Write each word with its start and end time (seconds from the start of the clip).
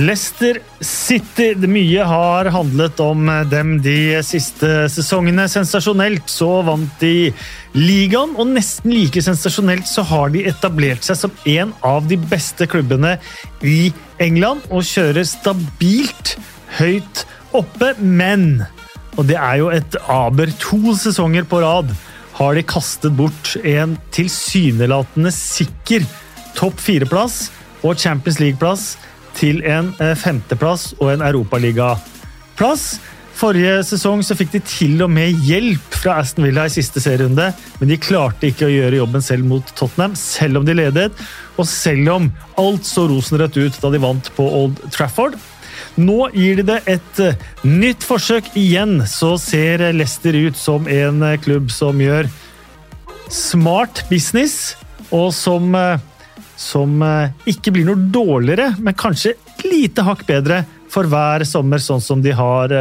Leicester 0.00 0.60
City. 0.80 1.52
Mye 1.68 2.04
har 2.06 2.48
handlet 2.54 3.00
om 3.04 3.26
dem 3.50 3.74
de 3.84 4.20
siste 4.24 4.86
sesongene. 4.92 5.44
Sensasjonelt 5.50 6.30
så 6.30 6.48
vant 6.64 7.02
de 7.02 7.30
ligaen, 7.76 8.32
og 8.40 8.48
nesten 8.54 8.94
like 8.94 9.20
sensasjonelt 9.24 9.88
så 9.90 10.04
har 10.08 10.32
de 10.32 10.46
etablert 10.48 11.04
seg 11.04 11.18
som 11.20 11.34
en 11.52 11.74
av 11.84 12.08
de 12.08 12.16
beste 12.30 12.68
klubbene 12.70 13.18
i 13.60 13.90
England 14.22 14.64
og 14.70 14.86
kjører 14.88 15.28
stabilt 15.28 16.36
høyt 16.80 17.26
oppe, 17.56 17.94
men 17.98 18.64
Og 19.18 19.26
det 19.26 19.36
er 19.36 19.56
jo 19.58 19.68
et 19.74 19.96
aber. 20.08 20.48
To 20.62 20.94
sesonger 20.96 21.44
på 21.44 21.60
rad 21.60 21.90
har 22.38 22.54
de 22.54 22.62
kastet 22.62 23.12
bort 23.18 23.56
en 23.66 23.98
tilsynelatende 24.14 25.32
sikker 25.34 26.06
topp 26.56 26.78
fire-plass 26.80 27.50
og 27.82 27.98
Champions 27.98 28.38
League-plass 28.40 28.94
til 29.38 29.62
en 29.66 29.92
eh, 30.00 30.16
femteplass 30.18 30.94
og 30.98 31.14
en 31.14 31.24
europaligaplass. 31.26 32.92
Forrige 33.40 33.78
sesong 33.88 34.20
så 34.26 34.34
fikk 34.36 34.50
de 34.52 34.60
til 34.68 34.98
og 35.00 35.08
med 35.12 35.38
hjelp 35.46 35.94
fra 36.02 36.18
Aston 36.20 36.44
Villa 36.44 36.66
i 36.68 36.72
siste 36.72 37.00
serierunde, 37.00 37.46
men 37.80 37.88
de 37.88 37.96
klarte 38.00 38.50
ikke 38.50 38.66
å 38.66 38.72
gjøre 38.72 38.98
jobben 38.98 39.24
selv 39.24 39.48
mot 39.48 39.70
Tottenham, 39.78 40.16
selv 40.18 40.60
om 40.60 40.66
de 40.66 40.74
ledet, 40.76 41.08
og 41.56 41.68
selv 41.68 42.12
om 42.12 42.28
alt 42.60 42.88
så 42.88 43.06
rosenrødt 43.08 43.56
ut 43.56 43.80
da 43.80 43.92
de 43.94 44.02
vant 44.02 44.28
på 44.36 44.44
Old 44.44 44.82
Trafford. 44.92 45.38
Nå 45.96 46.28
gir 46.34 46.60
de 46.60 46.66
det 46.68 46.78
et 46.90 47.22
eh, 47.24 47.48
nytt 47.64 48.04
forsøk 48.04 48.52
igjen, 48.60 49.00
så 49.08 49.32
ser 49.40 49.88
Leicester 49.96 50.36
ut 50.36 50.60
som 50.60 50.84
en 50.90 51.24
eh, 51.24 51.38
klubb 51.40 51.72
som 51.72 52.00
gjør 52.02 52.28
smart 53.32 54.04
business, 54.10 54.76
og 55.10 55.32
som 55.34 55.72
som 56.60 57.00
ikke 57.48 57.72
blir 57.72 57.86
noe 57.88 58.10
dårligere, 58.12 58.74
men 58.84 58.96
kanskje 58.98 59.32
lite 59.64 60.04
hakk 60.04 60.26
bedre 60.28 60.62
for 60.92 61.08
hver 61.08 61.46
sommer, 61.48 61.80
sånn 61.80 62.02
som 62.04 62.20
de 62.20 62.34
har 62.36 62.74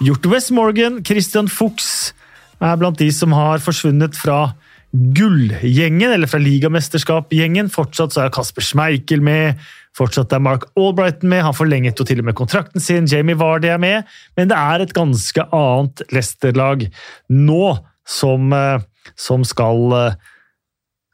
gjort. 0.00 0.30
West 0.32 0.54
Morgan, 0.56 1.02
Christian 1.04 1.50
Fuchs 1.52 2.14
er 2.58 2.78
blant 2.80 2.98
de 2.98 3.10
som 3.14 3.34
har 3.36 3.60
forsvunnet 3.62 4.16
fra 4.16 4.54
gullgjengen, 4.92 6.10
eller 6.14 6.30
fra 6.30 6.40
ligamesterskapgjengen. 6.40 7.68
Fortsatt 7.72 8.14
så 8.14 8.24
er 8.24 8.32
Kasper 8.34 8.64
Schmeichel 8.64 9.22
med, 9.24 9.60
fortsatt 9.98 10.32
er 10.32 10.42
Mark 10.42 10.64
Albrighton 10.78 11.28
med. 11.32 11.44
Han 11.44 11.56
forlenget 11.56 12.00
jo 12.00 12.06
til 12.08 12.22
og 12.22 12.30
med 12.30 12.38
kontrakten 12.38 12.82
sin. 12.82 13.08
Jamie 13.10 13.38
Vardy 13.38 13.70
er 13.72 13.82
med, 13.82 14.08
men 14.38 14.50
det 14.50 14.58
er 14.58 14.84
et 14.84 14.96
ganske 14.96 15.44
annet 15.52 16.02
Leicester-lag 16.14 16.86
nå 17.34 17.76
som, 18.08 18.54
som 19.18 19.44
skal 19.44 20.16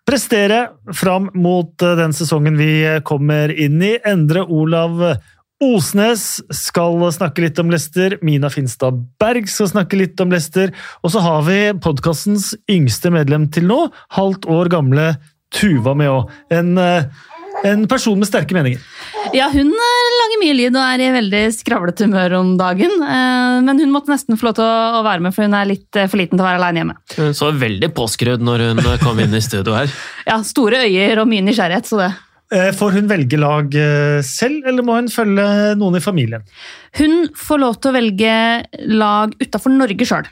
prestere 0.09 0.69
fram 0.95 1.31
mot 1.35 1.73
den 1.81 2.13
sesongen 2.17 2.59
vi 2.61 3.01
kommer 3.09 3.53
inn 3.53 3.81
i. 3.83 3.97
Endre 4.05 4.45
Olav 4.45 5.01
Osnes 5.65 6.43
skal 6.53 6.99
snakke 7.15 7.45
litt 7.45 7.59
om 7.63 7.71
Lester. 7.73 8.19
Mina 8.27 8.51
Finstad 8.53 8.99
Berg 9.21 9.49
skal 9.51 9.71
snakke 9.71 9.99
litt 9.99 10.21
om 10.21 10.33
Lester. 10.35 10.75
Og 11.03 11.15
så 11.15 11.23
har 11.25 11.45
vi 11.49 11.59
podkastens 11.85 12.53
yngste 12.71 13.13
medlem 13.15 13.49
til 13.55 13.69
nå, 13.71 13.87
halvt 14.19 14.49
år 14.51 14.73
gamle 14.75 15.15
Tuva 15.55 15.95
med 15.95 16.11
òg. 16.11 16.33
En, 16.53 16.75
en 16.79 17.85
person 17.91 18.19
med 18.19 18.29
sterke 18.29 18.57
meninger. 18.57 18.83
Ja, 19.35 19.49
hun 19.51 19.71
lager 19.75 20.39
mye 20.39 20.55
lyd 20.55 20.77
og 20.79 20.83
er 20.85 21.03
i 21.03 21.09
veldig 21.15 21.41
skravlete 21.57 22.07
humør 22.07 22.37
om 22.39 22.53
dagen. 22.61 22.93
Men 23.67 23.81
hun 23.83 23.91
måtte 23.91 24.13
nesten 24.13 24.39
få 24.39 24.47
lov 24.49 24.59
til 24.61 24.67
å 24.67 25.01
være 25.03 25.25
med, 25.25 25.35
for 25.35 25.49
hun 25.49 25.57
er 25.59 25.67
litt 25.67 25.99
for 25.99 26.21
liten 26.21 26.39
til 26.39 26.45
å 26.45 26.47
være 26.47 26.61
alene 26.61 26.83
hjemme. 26.83 26.95
Hun 27.17 27.35
så 27.35 27.49
veldig 27.59 27.91
påskrudd 27.97 28.45
når 28.47 28.69
hun 28.69 28.85
kom 29.03 29.19
inn 29.25 29.35
i 29.35 29.43
studio 29.43 29.75
her. 29.75 29.91
Ja, 30.31 30.39
store 30.47 30.85
øyer 30.87 31.21
og 31.21 31.29
mye 31.29 31.43
nysgjerrighet, 31.45 31.91
så 31.91 31.99
det. 32.01 32.13
Får 32.79 32.95
hun 32.95 33.11
velge 33.11 33.39
lag 33.41 33.75
selv, 34.25 34.63
eller 34.71 34.87
må 34.87 35.01
hun 35.01 35.11
følge 35.11 35.45
noen 35.81 35.99
i 35.99 36.05
familien? 36.05 36.47
Hun 36.95 37.27
får 37.35 37.63
lov 37.65 37.81
til 37.81 37.91
å 37.91 37.97
velge 37.99 38.35
lag 38.95 39.35
utafor 39.43 39.75
Norge 39.75 40.07
sjøl. 40.07 40.31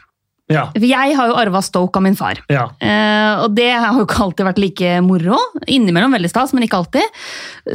Ja. 0.52 0.66
Jeg 0.76 1.16
har 1.18 1.30
jo 1.30 1.38
arva 1.40 1.62
Stoke 1.64 2.00
av 2.00 2.04
min 2.06 2.18
far. 2.18 2.42
Ja. 2.52 2.68
Eh, 2.78 3.44
og 3.44 3.56
det 3.56 3.70
har 3.72 3.96
jo 3.98 4.06
ikke 4.06 4.20
alltid 4.26 4.48
vært 4.50 4.60
like 4.62 4.92
moro. 5.06 5.38
Innimellom 5.66 6.14
veldig 6.18 6.30
stas, 6.32 6.54
men 6.56 6.66
ikke 6.66 6.82
alltid. 6.82 7.22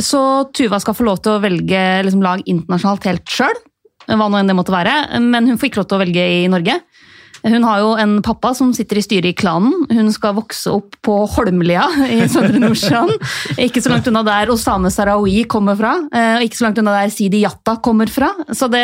Så 0.04 0.22
Tuva 0.56 0.80
skal 0.84 0.98
få 0.98 1.08
lov 1.08 1.22
til 1.24 1.36
å 1.36 1.42
velge 1.44 1.84
liksom, 2.08 2.24
lag 2.26 2.44
internasjonalt 2.46 3.10
helt 3.10 3.34
sjøl. 3.34 3.60
Hva 4.08 4.30
nå 4.30 4.40
enn 4.40 4.48
det 4.48 4.56
måtte 4.56 4.76
være. 4.76 5.20
Men 5.24 5.50
hun 5.50 5.60
får 5.60 5.72
ikke 5.72 5.82
lov 5.82 5.90
til 5.92 6.00
å 6.00 6.04
velge 6.06 6.28
i 6.38 6.46
Norge. 6.52 6.80
Hun 7.46 7.66
har 7.68 7.82
jo 7.84 7.94
en 8.00 8.18
pappa 8.26 8.54
som 8.58 8.74
sitter 8.76 9.00
i 9.00 9.04
styret 9.06 9.32
i 9.32 9.38
klanen. 9.38 9.74
Hun 9.92 10.10
skal 10.14 10.36
vokse 10.38 10.72
opp 10.74 10.98
på 11.06 11.18
Holmlia 11.36 11.86
i 12.08 12.24
Søndre 12.34 12.62
Nordsjøen. 12.64 13.14
Ikke 13.68 13.84
så 13.84 13.94
langt 13.94 14.10
unna 14.10 14.24
der 14.28 14.54
Osame 14.54 14.92
Sarawi 14.94 15.44
kommer 15.50 15.78
fra. 15.80 15.96
Og 16.08 16.46
ikke 16.46 16.60
så 16.60 16.68
langt 16.68 16.82
unna 16.82 16.96
der 17.00 17.14
Sidi 17.14 17.44
Jatta 17.44 17.78
kommer 17.84 18.12
fra. 18.12 18.32
Så 18.56 18.70
det, 18.74 18.84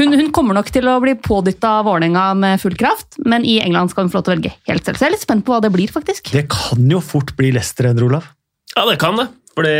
hun, 0.00 0.14
hun, 0.14 0.30
kommer 0.34 0.58
nok 0.58 0.70
til 0.74 0.88
å 0.90 0.98
bli 1.02 1.16
pådytta 1.18 1.78
av 1.80 1.88
Vålerenga 1.88 2.26
med 2.38 2.60
full 2.62 2.76
kraft, 2.78 3.18
men 3.26 3.46
i 3.48 3.58
England 3.64 3.92
skal 3.92 4.06
hun 4.06 4.12
få 4.12 4.20
lov 4.20 4.28
til 4.28 4.34
å 4.34 4.36
velge 4.36 4.54
helt 4.70 4.86
selv. 4.86 4.98
Så 4.98 5.06
jeg 5.06 5.12
er 5.12 5.16
litt 5.16 5.26
spent 5.26 5.46
på 5.46 5.54
hva 5.54 5.62
det 5.64 5.72
blir, 5.74 5.90
faktisk. 5.92 6.32
Det 6.34 6.46
kan 6.52 6.86
jo 6.92 7.02
fort 7.04 7.34
bli 7.38 7.52
Leicester, 7.56 7.90
Endre 7.90 8.08
Olav. 8.10 8.30
Ja, 8.76 8.84
det 8.88 8.98
kan 9.02 9.18
det. 9.18 9.30
Fordi 9.58 9.74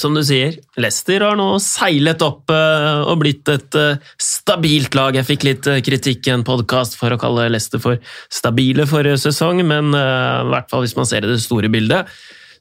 som 0.00 0.14
du 0.16 0.22
sier, 0.24 0.58
Leicester 0.80 1.24
har 1.24 1.36
nå 1.38 1.48
seilet 1.62 2.22
opp 2.24 2.52
uh, 2.52 3.06
og 3.08 3.20
blitt 3.22 3.48
et 3.52 3.78
uh, 3.78 4.02
stabilt 4.20 4.96
lag. 4.98 5.16
Jeg 5.16 5.28
fikk 5.28 5.46
litt 5.46 5.68
uh, 5.70 5.80
kritikk 5.84 6.28
i 6.28 6.34
en 6.34 6.44
podkast 6.46 6.98
for 7.00 7.14
å 7.14 7.20
kalle 7.20 7.48
Leicester 7.52 7.82
for 7.82 8.00
stabile 8.32 8.86
forrige 8.88 9.18
sesong, 9.26 9.62
men 9.66 9.94
i 9.96 10.50
hvert 10.52 10.68
fall 10.72 10.84
hvis 10.84 10.96
man 10.98 11.08
ser 11.08 11.24
i 11.24 11.32
det 11.32 11.40
store 11.42 11.70
bildet, 11.72 12.12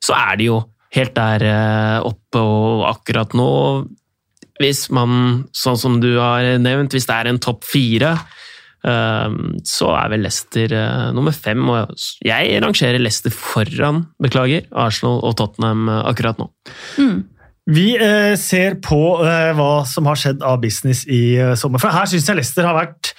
så 0.03 0.15
er 0.17 0.39
de 0.39 0.49
jo 0.49 0.61
helt 0.95 1.15
der 1.17 1.43
oppe, 2.07 2.39
og 2.39 2.85
akkurat 2.87 3.33
nå 3.35 3.51
Hvis 4.55 4.85
man, 4.95 5.43
sånn 5.51 5.75
som 5.75 5.97
du 5.99 6.13
har 6.15 6.45
nevnt, 6.63 6.93
hvis 6.95 7.07
det 7.09 7.15
er 7.15 7.27
en 7.27 7.41
topp 7.43 7.65
fire 7.67 8.13
så 8.85 9.87
er 9.97 10.09
vel 10.11 10.21
Leicester 10.21 10.73
nummer 11.15 11.33
fem. 11.33 11.63
og 11.73 11.95
Jeg 12.21 12.59
rangerer 12.61 13.01
Leicester 13.01 13.33
foran 13.33 14.03
beklager, 14.21 14.67
Arsenal 14.69 15.23
og 15.25 15.33
Tottenham 15.39 15.89
akkurat 15.89 16.37
nå. 16.37 16.51
Mm. 17.01 17.23
Vi 17.65 17.95
eh, 17.97 18.35
ser 18.37 18.77
på 18.85 18.99
eh, 19.25 19.51
hva 19.57 19.85
som 19.89 20.05
har 20.05 20.19
skjedd 20.21 20.43
av 20.45 20.59
business 20.61 21.01
i 21.09 21.37
eh, 21.41 21.55
sommer. 21.57 21.81
For 21.81 21.93
Her 21.93 22.05
syns 22.09 22.27
jeg 22.29 22.37
Leicester 22.37 22.67
har 22.67 22.77
vært 22.77 23.15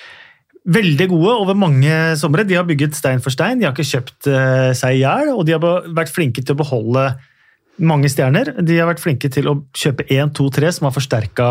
veldig 0.71 1.09
gode 1.11 1.33
over 1.43 1.59
mange 1.59 1.97
somre. 2.19 2.45
De 2.47 2.55
har 2.59 2.67
bygget 2.67 2.95
stein 2.99 3.23
for 3.23 3.35
stein, 3.35 3.59
de 3.59 3.67
har 3.67 3.75
ikke 3.75 3.87
kjøpt 3.87 4.27
seg 4.75 4.97
i 4.97 5.03
hjel, 5.05 5.29
og 5.31 5.45
de 5.47 5.55
har 5.55 5.91
vært 5.95 6.11
flinke 6.11 6.43
til 6.43 6.57
å 6.57 6.59
beholde 6.59 7.05
mange 7.79 8.11
stjerner. 8.11 8.51
De 8.67 8.81
har 8.81 8.89
vært 8.91 9.03
flinke 9.03 9.31
til 9.31 9.47
å 9.47 9.61
kjøpe 9.79 10.09
én, 10.11 10.33
to, 10.35 10.49
tre 10.51 10.73
som 10.75 10.89
har 10.89 10.97
forsterka 10.97 11.51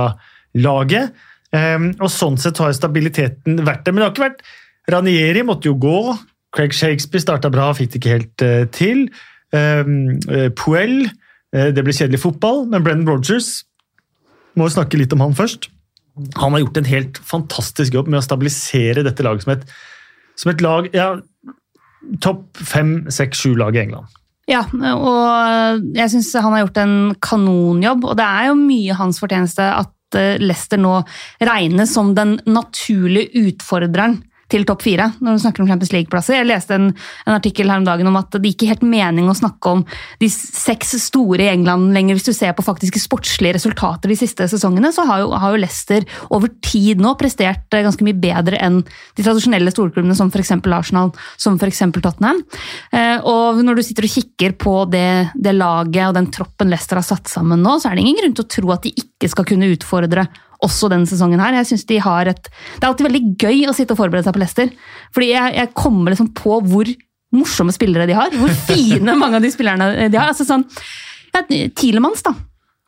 laget. 0.59 1.15
Um, 1.55 1.91
og 2.03 2.09
sånn 2.11 2.39
sett 2.41 2.59
har 2.59 2.73
stabiliteten 2.75 3.61
vært 3.63 3.85
der. 3.85 3.93
Men 3.93 4.01
det 4.01 4.07
har 4.07 4.15
ikke 4.15 4.25
vært 4.25 4.41
Ranieri 4.91 5.43
måtte 5.45 5.69
jo 5.69 5.77
gå. 5.81 5.99
Craig 6.55 6.75
Shakespeare 6.75 7.23
starta 7.23 7.51
bra, 7.51 7.69
fikk 7.75 7.93
det 7.93 8.01
ikke 8.01 8.15
helt 8.15 8.45
uh, 8.45 8.65
til. 8.75 9.05
Um, 9.55 10.17
uh, 10.27 10.49
Puel 10.57 11.05
uh, 11.05 11.69
Det 11.71 11.83
ble 11.85 11.95
kjedelig 11.95 12.19
fotball, 12.23 12.65
men 12.67 12.83
Brennan 12.83 13.07
Rogers 13.07 13.61
Må 14.57 14.65
jo 14.67 14.73
snakke 14.73 14.97
litt 14.99 15.13
om 15.15 15.21
han 15.23 15.35
først. 15.37 15.69
Han 16.41 16.55
har 16.55 16.63
gjort 16.63 16.79
en 16.81 16.89
helt 16.89 17.19
fantastisk 17.23 17.95
jobb 17.95 18.09
med 18.09 18.19
å 18.19 18.25
stabilisere 18.25 19.03
dette 19.05 19.23
laget 19.23 19.45
som 19.45 19.53
et, 19.53 19.63
som 20.39 20.51
et 20.51 20.63
lag 20.63 20.87
ja, 20.95 21.09
Topp 22.23 22.59
fem, 22.59 22.97
seks, 23.13 23.41
sju 23.41 23.55
lag 23.59 23.75
i 23.75 23.81
England. 23.85 24.11
Ja, 24.45 24.61
og 24.69 25.85
jeg 25.97 26.11
syns 26.13 26.29
han 26.37 26.53
har 26.53 26.65
gjort 26.67 26.77
en 26.77 26.97
kanonjobb. 27.23 28.03
Og 28.11 28.13
det 28.19 28.25
er 28.27 28.51
jo 28.51 28.57
mye 28.59 28.97
hans 28.99 29.17
fortjeneste 29.21 29.65
at 29.65 29.94
Leicester 30.41 30.81
nå 30.81 30.97
regnes 31.43 31.93
som 31.93 32.13
den 32.17 32.37
naturlige 32.45 33.47
utfordreren 33.49 34.21
til 34.51 34.65
topp 34.67 34.83
fire 34.85 35.07
når 35.23 35.37
du 35.37 35.41
snakker 35.41 35.63
om 35.63 35.69
Champions 35.69 35.93
League-plasser. 35.93 36.37
Jeg 36.37 36.47
leste 36.49 36.75
en, 36.77 36.91
en, 36.93 37.33
artikkel 37.35 37.71
her 37.71 37.81
om 37.81 37.87
dagen 37.87 38.09
om 38.09 38.19
at 38.19 38.35
det 38.35 38.51
ikke 38.51 38.69
helt 38.69 38.85
mening 38.85 39.29
å 39.29 39.37
snakke 39.37 39.71
om 39.71 39.83
de 40.21 40.29
seks 40.31 40.95
store 41.01 41.47
i 41.47 41.51
England 41.53 41.95
lenger. 41.95 42.19
Hvis 42.19 42.29
du 42.29 42.35
ser 42.37 42.53
på 42.57 42.65
faktiske 42.65 43.01
sportslige 43.01 43.57
resultater 43.57 44.11
de 44.11 44.19
siste 44.19 44.47
sesongene, 44.51 44.91
så 44.95 45.07
har 45.09 45.23
jo, 45.23 45.31
har 45.33 45.55
jo 45.55 45.61
Leicester 45.63 46.05
over 46.29 46.51
tid 46.65 47.01
nå 47.01 47.15
prestert 47.19 47.73
ganske 47.73 48.05
mye 48.05 48.17
bedre 48.21 48.61
enn 48.61 48.81
de 48.85 49.25
tradisjonelle 49.25 49.73
storklubbene 49.73 50.17
som 50.17 50.29
f.eks. 50.29 50.53
Arsenal, 50.75 51.11
som 51.41 51.57
f.eks. 51.59 51.83
Tottenham. 51.95 52.43
Eh, 52.93 53.17
og 53.25 53.63
når 53.65 53.79
du 53.79 53.85
sitter 53.87 54.07
og 54.07 54.15
kikker 54.15 54.57
på 54.61 54.77
det, 54.93 55.31
det 55.33 55.55
laget 55.57 56.09
og 56.09 56.17
den 56.19 56.29
troppen 56.33 56.71
Leicester 56.71 57.01
har 57.01 57.07
satt 57.07 57.31
sammen 57.31 57.63
nå, 57.65 57.79
så 57.79 57.89
er 57.89 57.97
det 57.97 58.05
ingen 58.05 58.21
grunn 58.21 58.37
til 58.37 58.45
å 58.45 58.53
tro 58.57 58.75
at 58.75 58.85
de 58.85 58.93
ikke 58.93 59.31
skal 59.31 59.47
kunne 59.49 59.71
utfordre 59.73 60.27
også 60.65 60.89
denne 60.91 61.09
sesongen 61.09 61.41
her. 61.41 61.57
Jeg 61.61 61.69
synes 61.71 61.85
de 61.89 61.99
har 62.03 62.31
et, 62.31 62.49
Det 62.49 62.83
er 62.83 62.89
alltid 62.91 63.09
veldig 63.09 63.23
gøy 63.41 63.65
å 63.69 63.75
sitte 63.77 63.95
og 63.95 64.01
forberede 64.01 64.25
seg 64.27 64.35
på 64.35 64.41
Leicester. 64.41 64.73
Fordi 65.15 65.31
jeg, 65.31 65.53
jeg 65.59 65.73
kommer 65.77 66.13
liksom 66.13 66.33
på 66.37 66.59
hvor 66.65 66.91
morsomme 67.35 67.75
spillere 67.75 68.07
de 68.09 68.17
har. 68.17 68.33
Hvor 68.35 68.51
fine 68.71 69.15
mange 69.19 69.39
av 69.39 69.45
de 69.45 69.53
spillerne 69.53 70.09
de 70.09 70.19
har. 70.19 70.33
Altså 70.33 70.47
sånn, 70.47 70.65
ja, 71.35 71.45
Tilemanns, 71.75 72.25
da. 72.25 72.35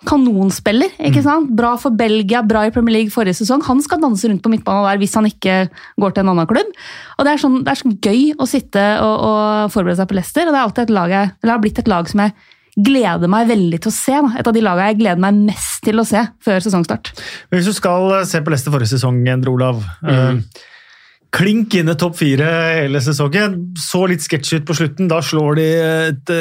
Kanonspiller. 0.05 0.91
ikke 1.01 1.23
sant? 1.25 1.49
Bra 1.57 1.71
for 1.81 1.95
Belgia, 1.97 2.43
bra 2.45 2.67
i 2.67 2.73
Premier 2.73 2.99
League 2.99 3.13
forrige 3.13 3.39
sesong. 3.39 3.63
Han 3.65 3.81
skal 3.81 4.01
danse 4.03 4.29
rundt 4.29 4.43
på 4.45 4.51
midtbanen 4.53 4.85
der 4.85 4.99
hvis 5.01 5.15
han 5.17 5.25
ikke 5.25 5.55
går 5.97 6.13
til 6.13 6.23
en 6.23 6.33
annen 6.35 6.49
klubb. 6.49 6.69
Og 7.17 7.25
Det 7.25 7.33
er, 7.33 7.41
sånn, 7.41 7.57
det 7.65 7.73
er 7.73 7.81
sånn 7.81 7.97
gøy 7.97 8.21
å 8.37 8.45
sitte 8.49 8.85
og, 9.01 9.15
og 9.31 9.73
forberede 9.73 9.97
seg 10.01 10.11
på 10.11 10.19
Leicester. 10.19 10.45
og 10.45 10.53
Det, 10.53 10.59
er 10.59 10.67
alltid 10.67 10.85
et 10.85 10.95
lag 10.99 11.15
jeg, 11.15 11.33
det 11.41 11.53
har 11.53 11.63
blitt 11.63 11.81
et 11.81 11.91
lag 11.91 12.11
som 12.11 12.23
jeg 12.23 12.35
gleder 12.77 13.29
meg 13.31 13.49
veldig 13.49 13.81
til 13.81 13.91
å 13.91 13.95
se. 13.95 14.15
Da. 14.23 14.31
Et 14.39 14.47
av 14.49 14.55
de 14.55 14.63
lagene 14.63 14.91
jeg 14.91 15.01
gleder 15.01 15.21
meg 15.21 15.43
mest 15.49 15.83
til 15.85 16.01
å 16.01 16.07
se 16.07 16.23
før 16.45 16.63
sesongstart. 16.63 17.13
Men 17.49 17.59
Hvis 17.59 17.69
du 17.71 17.77
skal 17.77 18.17
se 18.29 18.41
på 18.43 18.53
Leicester 18.53 18.73
forrige 18.73 18.93
sesong, 18.95 19.21
Endre 19.27 19.53
Olav. 19.53 19.81
Mm. 20.05 20.43
Klink 21.37 21.75
inne 21.75 21.97
topp 21.99 22.15
fire 22.21 22.51
hele 22.79 23.01
sesongen. 23.03 23.57
Så 23.81 24.05
litt 24.09 24.23
sketsj 24.25 24.61
ut 24.61 24.69
på 24.69 24.77
slutten. 24.77 25.09
Da 25.11 25.19
slår 25.25 25.59
de 25.59 25.67
et, 25.81 26.31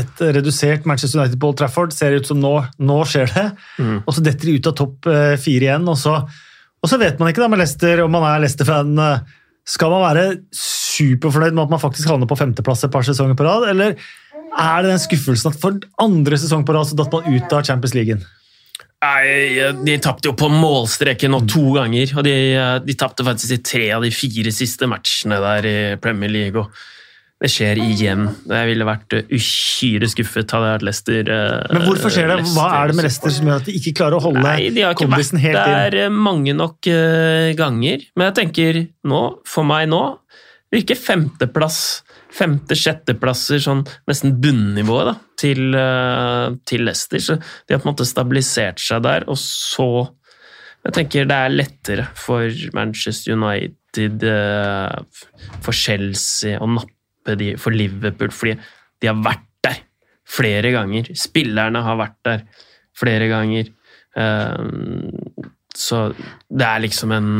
et, 0.00 0.24
redusert 0.38 0.88
Manchester 0.88 1.20
United 1.20 1.38
på 1.40 1.52
Old 1.52 1.60
Trafford. 1.60 1.94
Ser 1.94 2.16
ut 2.16 2.28
som 2.28 2.40
nå, 2.42 2.56
nå 2.80 2.98
skjer 3.08 3.30
det. 3.36 3.46
Mm. 3.78 4.02
Og 4.02 4.10
så 4.16 4.24
detter 4.24 4.50
de 4.50 4.58
ut 4.58 4.72
av 4.72 4.76
topp 4.80 5.12
fire 5.44 5.70
igjen. 5.70 5.88
Og 5.92 6.00
så, 6.00 6.18
og 6.24 6.90
så 6.90 7.00
vet 7.00 7.20
man 7.20 7.30
ikke 7.30 7.44
da 7.44 7.52
med 7.52 7.62
Leicester, 7.62 8.04
om 8.04 8.16
man 8.16 8.28
er 8.32 8.44
Leicester-fan 8.44 8.96
skal 9.64 9.88
man 9.94 10.02
være 10.04 10.24
superfornøyd 10.54 11.54
med 11.56 11.64
at 11.64 11.72
man 11.72 11.80
faktisk 11.80 12.10
havner 12.10 12.28
på 12.28 12.36
femteplass 12.36 12.84
et 12.84 12.92
par 12.92 13.06
sesonger 13.06 13.36
på 13.38 13.46
rad, 13.46 13.64
eller 13.70 13.96
er 14.60 14.82
det 14.84 14.90
den 14.94 15.02
skuffelsen 15.02 15.50
at 15.52 15.60
for 15.60 15.76
andre 16.02 16.38
sesong 16.40 16.64
på 16.66 16.74
rad 16.76 16.86
så 16.90 16.96
datt 16.98 17.12
man 17.14 17.26
ut 17.30 17.52
av 17.56 17.64
Champions 17.66 17.94
League? 17.96 18.18
Nei, 19.04 19.72
De 19.84 19.98
tapte 20.00 20.30
jo 20.30 20.32
på 20.38 20.48
målstreken 20.48 21.34
nå 21.34 21.42
to 21.50 21.74
ganger, 21.76 22.14
og 22.16 22.24
de, 22.24 22.34
de 22.86 22.94
tapte 22.96 23.26
faktisk 23.26 23.58
i 23.58 23.62
tre 23.66 23.86
av 23.98 24.04
de 24.06 24.12
fire 24.14 24.52
siste 24.54 24.88
matchene 24.88 25.40
der 25.42 25.68
i 25.68 25.76
Premier 26.00 26.32
League. 26.32 26.60
og 26.62 26.72
det 27.44 27.50
skjer 27.52 27.76
igjen. 27.82 28.22
Jeg 28.48 28.68
ville 28.70 28.86
vært 28.88 29.12
uhyre 29.26 30.08
skuffet 30.08 30.54
hadde 30.54 30.68
jeg 30.70 30.76
vært 30.78 30.84
Leicester. 30.86 31.30
Men 31.74 31.82
hvorfor 31.84 32.14
skjer 32.14 32.30
det? 32.30 32.36
Hva 32.54 32.68
er 32.78 32.88
det 32.88 32.96
med 32.96 33.04
Leicester 33.04 33.34
som 33.34 33.50
gjør 33.50 33.58
at 33.60 33.66
de 33.68 33.74
ikke 33.76 33.92
klarer 33.98 34.16
å 34.16 34.22
holde 34.24 34.44
Nei, 34.46 34.70
De 34.72 34.84
har 34.86 34.94
ikke 34.96 35.10
vært 35.12 35.42
der 35.58 35.96
inn? 36.06 36.16
mange 36.24 36.54
nok 36.56 36.88
ganger. 37.58 38.06
Men 38.16 38.30
jeg 38.30 38.36
tenker 38.38 38.78
nå, 39.10 39.20
for 39.50 39.66
meg 39.68 39.90
nå, 39.92 40.00
virker 40.72 40.96
femteplass, 40.96 41.82
femte-sjetteplasser 42.34 43.62
sånn 43.62 43.84
nesten 44.08 44.36
bunnivået 44.42 45.10
da, 45.10 45.14
til, 45.40 45.62
uh, 45.76 46.56
til 46.68 46.86
Leicester. 46.88 47.22
Så 47.22 47.38
de 47.38 47.74
har 47.74 47.82
på 47.82 47.88
en 47.88 47.92
måte 47.92 48.08
stabilisert 48.08 48.82
seg 48.82 49.04
der, 49.06 49.28
og 49.30 49.40
så 49.40 50.10
Jeg 50.84 50.92
tenker 50.92 51.24
det 51.24 51.36
er 51.40 51.52
lettere 51.54 52.02
for 52.12 52.44
Manchester 52.76 53.32
United, 53.32 54.20
uh, 54.28 55.00
for 55.64 55.72
Chelsea 55.72 56.58
å 56.60 56.68
nappe 56.68 57.38
de 57.40 57.54
for 57.56 57.72
Liverpool, 57.72 58.28
fordi 58.28 58.58
de 59.00 59.08
har 59.08 59.16
vært 59.24 59.46
der 59.64 59.78
flere 60.28 60.74
ganger. 60.74 61.08
Spillerne 61.16 61.80
har 61.86 61.96
vært 61.96 62.18
der 62.28 62.44
flere 63.00 63.30
ganger. 63.32 63.72
Så 65.74 66.14
det 66.54 66.62
er 66.62 66.82
liksom 66.84 67.10
en 67.10 67.30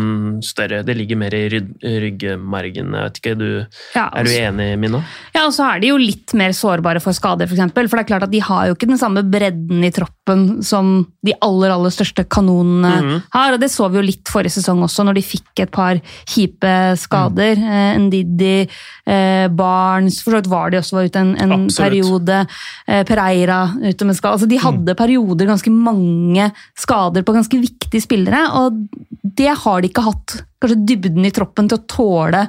større 0.42 0.82
Det 0.82 0.96
ligger 0.98 1.18
mer 1.20 1.34
i 1.34 1.44
ryggmargen. 1.46 2.90
Jeg 2.96 3.06
vet 3.06 3.20
ikke, 3.20 3.34
du, 3.38 3.48
ja, 3.94 4.08
Er 4.08 4.26
du 4.26 4.30
altså- 4.30 4.40
enig, 4.48 4.78
Minna? 4.78 5.02
Ja, 5.34 5.46
og 5.46 5.52
så 5.54 5.68
er 5.70 5.80
de 5.80 5.92
jo 5.92 5.98
litt 5.98 6.34
mer 6.34 6.50
sårbare 6.50 7.00
for 7.00 7.14
skader, 7.14 7.46
f.eks. 7.46 7.54
For, 7.54 7.62
eksempel, 7.62 7.88
for 7.88 7.96
det 7.96 8.04
er 8.04 8.10
klart 8.10 8.26
at 8.26 8.32
de 8.32 8.40
har 8.42 8.66
jo 8.66 8.74
ikke 8.74 8.90
den 8.90 8.98
samme 8.98 9.22
bredden 9.22 9.84
i 9.86 9.92
troppen 9.94 10.62
som 10.62 11.06
de 11.24 11.34
aller 11.40 11.70
aller 11.70 11.90
største 11.94 12.24
kanonene 12.24 12.90
mm 12.90 13.08
-hmm. 13.08 13.22
har. 13.30 13.52
og 13.52 13.60
Det 13.60 13.70
så 13.70 13.88
vi 13.88 13.96
jo 13.96 14.02
litt 14.02 14.28
forrige 14.28 14.58
sesong 14.58 14.82
også, 14.82 15.04
når 15.04 15.14
de 15.14 15.22
fikk 15.22 15.60
et 15.60 15.70
par 15.70 16.00
kjipe 16.26 16.96
skader. 16.96 17.56
Mm. 17.56 18.06
Ndidi, 18.06 18.68
eh, 19.06 19.48
Barnes 19.48 20.22
For 20.22 20.32
så 20.32 20.36
vidt 20.36 20.50
var 20.50 20.70
de 20.70 20.78
også 20.78 20.96
var 20.96 21.04
ute 21.04 21.18
en, 21.18 21.36
en 21.36 21.68
periode. 21.68 22.46
Eh, 22.88 23.04
Pereira 23.04 23.70
ute 23.80 24.04
med 24.04 24.16
skade. 24.16 24.32
Altså, 24.32 24.48
de 24.48 24.58
hadde 24.58 24.92
mm. 24.92 24.96
perioder, 24.96 25.46
ganske 25.46 25.70
mange 25.70 26.52
skader 26.76 27.22
på 27.22 27.32
ganske 27.32 27.60
viktige 27.60 28.00
spillere 28.00 28.23
spillere, 28.24 28.44
og 28.58 29.34
det 29.36 29.52
har 29.64 29.82
de 29.82 29.90
ikke 29.90 30.04
hatt 30.04 30.38
kanskje 30.62 30.84
dybden 30.88 31.26
i 31.26 31.34
troppen 31.34 31.68
til 31.68 31.80
å 31.80 31.86
tåle 31.90 32.46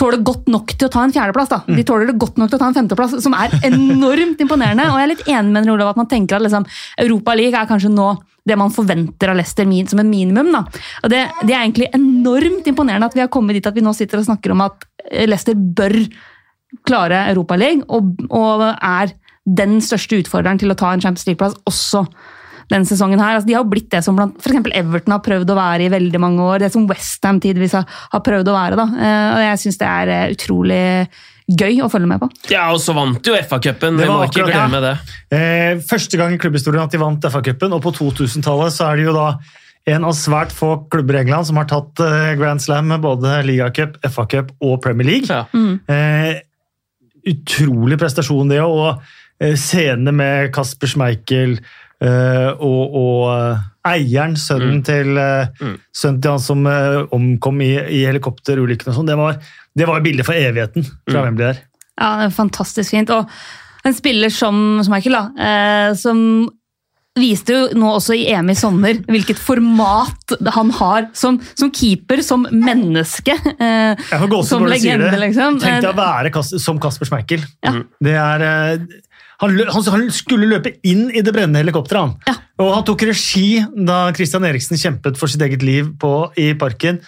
tåler 0.00 0.22
godt 0.24 0.48
nok 0.50 0.72
til 0.72 0.88
å 0.88 0.90
ta 0.90 1.02
en 1.04 1.12
fjerdeplass. 1.12 1.50
da. 1.50 1.58
De 1.66 1.76
mm. 1.76 1.86
tåler 1.86 2.08
det 2.08 2.18
godt 2.18 2.38
nok 2.40 2.48
til 2.50 2.56
å 2.56 2.60
ta 2.62 2.68
en 2.70 2.76
femteplass, 2.78 3.12
som 3.22 3.34
er 3.36 3.52
enormt 3.68 4.40
imponerende. 4.40 4.86
Og 4.88 4.98
jeg 4.98 5.04
er 5.04 5.10
litt 5.10 5.26
enig 5.28 5.52
med 5.52 5.68
Olav 5.70 5.92
at 5.92 6.00
man 6.00 6.08
tenker 6.10 6.38
at 6.38 6.44
liksom, 6.46 6.64
Europa 7.04 7.34
League 7.38 7.58
er 7.58 7.68
kanskje 7.68 7.92
nå 7.92 8.08
det 8.48 8.56
man 8.58 8.72
forventer 8.74 9.30
av 9.30 9.38
Leicester 9.38 9.68
som 9.92 10.00
en 10.02 10.10
minimum. 10.10 10.50
da. 10.50 10.64
Og 11.04 11.12
det, 11.12 11.20
det, 11.44 11.52
er 11.52 11.60
egentlig 11.60 11.90
enormt 11.94 12.66
imponerende 12.72 13.06
at 13.12 13.14
vi 13.14 13.22
har 13.22 13.30
kommet 13.30 13.54
dit 13.54 13.68
at 13.68 13.76
vi 13.76 13.84
nå 13.84 13.92
sitter 13.94 14.18
og 14.18 14.26
snakker 14.26 14.56
om 14.56 14.64
at 14.64 14.88
Leicester 15.28 15.54
bør 15.54 15.94
klare 16.88 17.26
Europa 17.30 17.60
League, 17.60 17.84
og, 17.92 18.16
og 18.32 18.64
er 18.72 19.12
den 19.44 19.76
største 19.84 20.22
utfordreren 20.22 20.58
til 20.58 20.72
å 20.72 20.78
ta 20.78 20.94
en 20.94 21.04
Champions 21.04 21.28
League-plass 21.28 21.58
også 21.68 22.06
denne 22.70 22.88
sesongen 22.88 23.20
her. 23.22 23.38
Altså, 23.38 23.48
de 23.48 23.56
har 23.58 23.66
blitt 23.68 23.90
det 23.94 24.02
som 24.06 24.18
blant 24.18 24.38
for 24.42 24.72
Everton 24.72 25.16
har 25.16 25.24
prøvd 25.24 25.52
å 25.52 25.58
være 25.58 25.86
i 25.86 25.92
veldig 25.92 26.22
mange 26.22 26.46
år. 26.46 26.62
Det 26.62 26.72
som 26.74 26.86
Westham 26.90 27.40
tidvis 27.42 27.76
har, 27.78 27.86
har 27.86 28.24
prøvd 28.24 28.50
å 28.52 28.56
være. 28.56 28.80
Da. 28.80 28.88
Eh, 28.96 29.28
og 29.36 29.44
jeg 29.46 29.62
syns 29.64 29.80
det 29.82 29.90
er 29.90 30.14
eh, 30.14 30.34
utrolig 30.36 30.82
gøy 31.50 31.82
å 31.84 31.88
følge 31.92 32.08
med 32.10 32.22
på. 32.22 32.28
Ja, 32.52 32.68
og 32.72 32.80
så 32.82 32.94
vant 32.96 33.26
jo 33.26 33.34
FA-cupen. 33.34 33.98
Vi 34.00 34.08
må 34.08 34.20
ikke 34.28 34.46
glemme 34.48 34.82
det. 34.84 34.94
Eh, 35.34 35.82
første 35.88 36.20
gang 36.20 36.34
i 36.34 36.40
klubbhistorien 36.40 36.84
at 36.84 36.94
de 36.94 37.02
vant 37.02 37.28
FA-cupen, 37.32 37.74
og 37.74 37.82
på 37.84 37.94
2000-tallet 37.98 38.74
så 38.74 38.90
er 38.90 39.00
det 39.00 39.08
jo 39.08 39.16
da 39.16 39.26
en 39.92 40.06
av 40.06 40.14
svært 40.14 40.52
få 40.54 40.76
klubber 40.92 41.18
i 41.18 41.24
England 41.24 41.48
som 41.48 41.58
har 41.58 41.66
tatt 41.70 42.02
eh, 42.04 42.34
Grand 42.38 42.62
Slam 42.62 42.92
med 42.92 43.02
både 43.02 43.40
ligacup, 43.48 43.98
FA-cup 44.06 44.54
og 44.62 44.78
Premier 44.84 45.08
League. 45.08 45.26
Ja. 45.26 45.44
Mm. 45.50 45.80
Eh, 45.90 46.38
utrolig 47.32 47.98
prestasjon, 48.00 48.52
det 48.52 48.62
òg. 48.62 48.78
Og 48.78 49.18
scene 49.42 49.58
scenene 49.58 50.12
med 50.14 50.52
Kasper 50.54 50.86
Schmeichel, 50.86 51.56
Uh, 52.02 52.50
og, 52.58 52.94
og 52.98 53.18
uh, 53.30 53.66
eieren, 53.86 54.34
sønnen, 54.40 54.80
mm. 54.80 54.84
til, 54.88 55.12
uh, 55.14 55.50
mm. 55.62 55.76
sønnen 55.94 56.22
til 56.22 56.34
han 56.34 56.42
som 56.42 56.66
omkom 57.14 57.60
i, 57.62 57.74
i 57.78 58.00
helikopterulykken, 58.08 58.90
og 58.90 58.98
sånn, 58.98 59.10
det 59.10 59.18
var, 59.20 59.38
det 59.78 59.86
var 59.90 60.02
bildet 60.02 60.26
for 60.26 60.38
evigheten 60.38 60.86
fra 60.86 61.20
mm. 61.20 61.26
Wembley 61.28 61.52
der. 61.52 61.62
Ja, 62.00 62.16
det 62.18 62.30
er 62.30 62.34
fantastisk 62.34 62.96
fint. 62.96 63.12
Og 63.14 63.86
en 63.86 63.94
spiller 63.94 64.32
som, 64.34 64.82
som 64.82 64.94
Michael, 64.94 65.18
da, 65.18 65.94
som 65.98 66.18
viste 67.18 67.52
jo 67.52 67.64
nå 67.76 67.90
også 67.98 68.14
i 68.16 68.24
EM 68.32 68.48
i 68.48 68.56
sommer 68.56 68.96
hvilket 69.10 69.40
format 69.40 70.32
han 70.54 70.70
har 70.78 71.10
som, 71.16 71.36
som 71.58 71.68
keeper, 71.74 72.22
som 72.24 72.46
menneske. 72.48 73.36
Eh, 73.52 74.12
som 74.48 74.64
legende, 74.66 75.12
liksom. 75.20 75.60
Tenk 75.60 75.84
deg 75.84 75.90
å 75.92 75.96
være 75.98 76.44
som 76.56 76.80
Kasper 76.82 77.10
Schmeichel. 77.10 77.44
Ja. 77.64 77.74
Det 78.02 78.16
er 78.16 78.46
han, 79.42 79.84
han, 79.94 80.08
skulle 80.14 80.48
løpe 80.50 80.76
inn 80.86 81.08
i 81.10 81.22
det 81.24 81.34
brennende 81.34 81.62
helikopteret. 81.62 82.28
Ja. 82.28 82.36
Og 82.62 82.74
han 82.76 82.84
tok 82.86 83.06
regi 83.08 83.62
da 83.74 84.04
Christian 84.16 84.46
Eriksen 84.46 84.80
kjempet 84.80 85.18
for 85.18 85.30
sitt 85.30 85.42
eget 85.42 85.64
liv 85.66 85.90
på, 86.00 86.12
i 86.38 86.52
parken. 86.58 87.00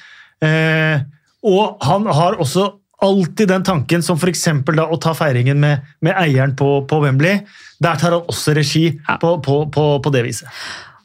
Eh, 0.42 1.04
og 1.44 1.84
han 1.84 2.08
har 2.10 2.40
også 2.42 2.72
alltid 3.04 3.50
den 3.50 3.64
tanken 3.66 4.02
som 4.02 4.18
f.eks. 4.18 4.46
å 4.64 4.98
ta 5.02 5.12
feiringen 5.16 5.60
med, 5.60 5.84
med 6.04 6.16
eieren 6.16 6.56
på, 6.56 6.82
på, 6.88 7.00
Wembley. 7.04 7.44
Der 7.82 8.00
tar 8.00 8.16
han 8.16 8.26
også 8.32 8.56
regi 8.56 8.86
ja. 8.90 9.18
på, 9.20 9.36
på, 9.44 9.86
på 10.02 10.14
det 10.14 10.24
viset. 10.26 10.50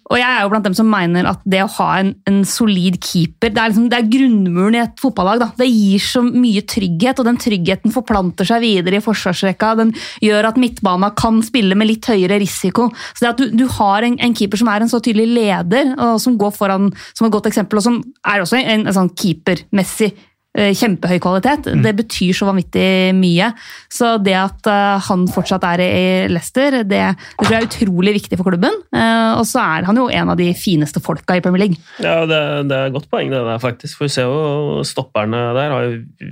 Og 0.09 0.17
jeg 0.17 0.25
er 0.25 0.41
jo 0.41 0.49
blant 0.49 0.65
dem 0.65 0.75
som 0.77 0.87
mener 0.89 1.27
at 1.29 1.41
det 1.45 1.61
å 1.61 1.69
ha 1.75 1.89
en, 1.99 2.15
en 2.29 2.39
solid 2.47 2.97
keeper 3.03 3.51
det 3.53 3.61
er, 3.61 3.69
liksom, 3.69 3.89
det 3.91 3.97
er, 3.99 4.07
grunnmuren 4.09 4.77
i 4.77 4.81
et 4.81 5.01
fotballag. 5.01 5.43
Da. 5.43 5.49
Det 5.59 5.67
gir 5.69 6.01
så 6.01 6.23
mye 6.25 6.63
trygghet, 6.65 7.21
og 7.21 7.27
den 7.27 7.37
tryggheten 7.41 7.93
forplanter 7.93 8.47
seg 8.49 8.63
videre 8.63 8.97
i 8.97 9.05
forsvarsrekka. 9.05 9.75
Den 9.77 9.93
gjør 10.25 10.49
at 10.49 10.57
midtbana 10.61 11.11
kan 11.17 11.43
spille 11.45 11.77
med 11.77 11.91
litt 11.91 12.09
høyere 12.09 12.39
risiko. 12.41 12.89
Så 13.13 13.25
det 13.25 13.31
at 13.33 13.43
du, 13.43 13.53
du 13.61 13.65
har 13.77 14.07
en, 14.07 14.17
en, 14.17 14.35
keeper 14.39 14.61
som 14.61 14.71
er 14.73 14.85
en 14.85 14.91
så 14.91 15.01
tydelig 15.03 15.29
leder, 15.35 15.93
og 15.97 16.17
som 16.23 16.39
går 16.41 16.55
foran 16.57 16.89
som 17.13 17.27
et 17.27 17.35
godt 17.35 17.51
eksempel, 17.51 17.81
og 17.81 17.85
som 17.85 18.01
er 18.25 18.41
også 18.41 18.57
en, 18.63 18.87
en 18.89 18.97
sånn 18.97 19.13
keepermessig 19.13 20.13
kjempehøy 20.57 21.19
kvalitet. 21.21 21.67
Mm. 21.69 21.83
Det 21.85 21.93
betyr 21.99 22.33
så 22.35 22.47
vanvittig 22.49 23.13
mye. 23.17 23.51
Så 23.93 24.15
det 24.23 24.35
at 24.37 24.69
uh, 24.69 24.97
han 25.05 25.27
fortsatt 25.31 25.65
er 25.69 25.83
i 25.85 26.01
Leicester, 26.31 26.79
det, 26.81 26.89
det, 26.89 27.03
tror 27.37 27.55
jeg 27.55 27.61
er 27.61 27.69
utrolig 27.69 28.15
viktig 28.17 28.39
for 28.39 28.49
klubben. 28.49 28.81
Uh, 28.95 29.37
og 29.37 29.45
så 29.49 29.61
er 29.61 29.87
han 29.87 30.01
jo 30.01 30.09
en 30.09 30.33
av 30.33 30.39
de 30.39 30.49
fineste 30.57 31.01
folka 31.05 31.37
i 31.37 31.43
Premier 31.45 31.67
League. 31.67 31.79
Ja, 32.01 32.25
det, 32.29 32.41
det 32.71 32.77
er 32.77 32.89
et 32.89 32.97
godt 32.97 33.09
poeng, 33.13 33.31
det 33.31 33.39
der, 33.45 33.61
faktisk. 33.61 33.99
For 33.99 34.09
vi 34.09 34.13
ser 34.17 34.29
jo 34.29 34.83
stopperne 34.87 35.45
der, 35.57 35.77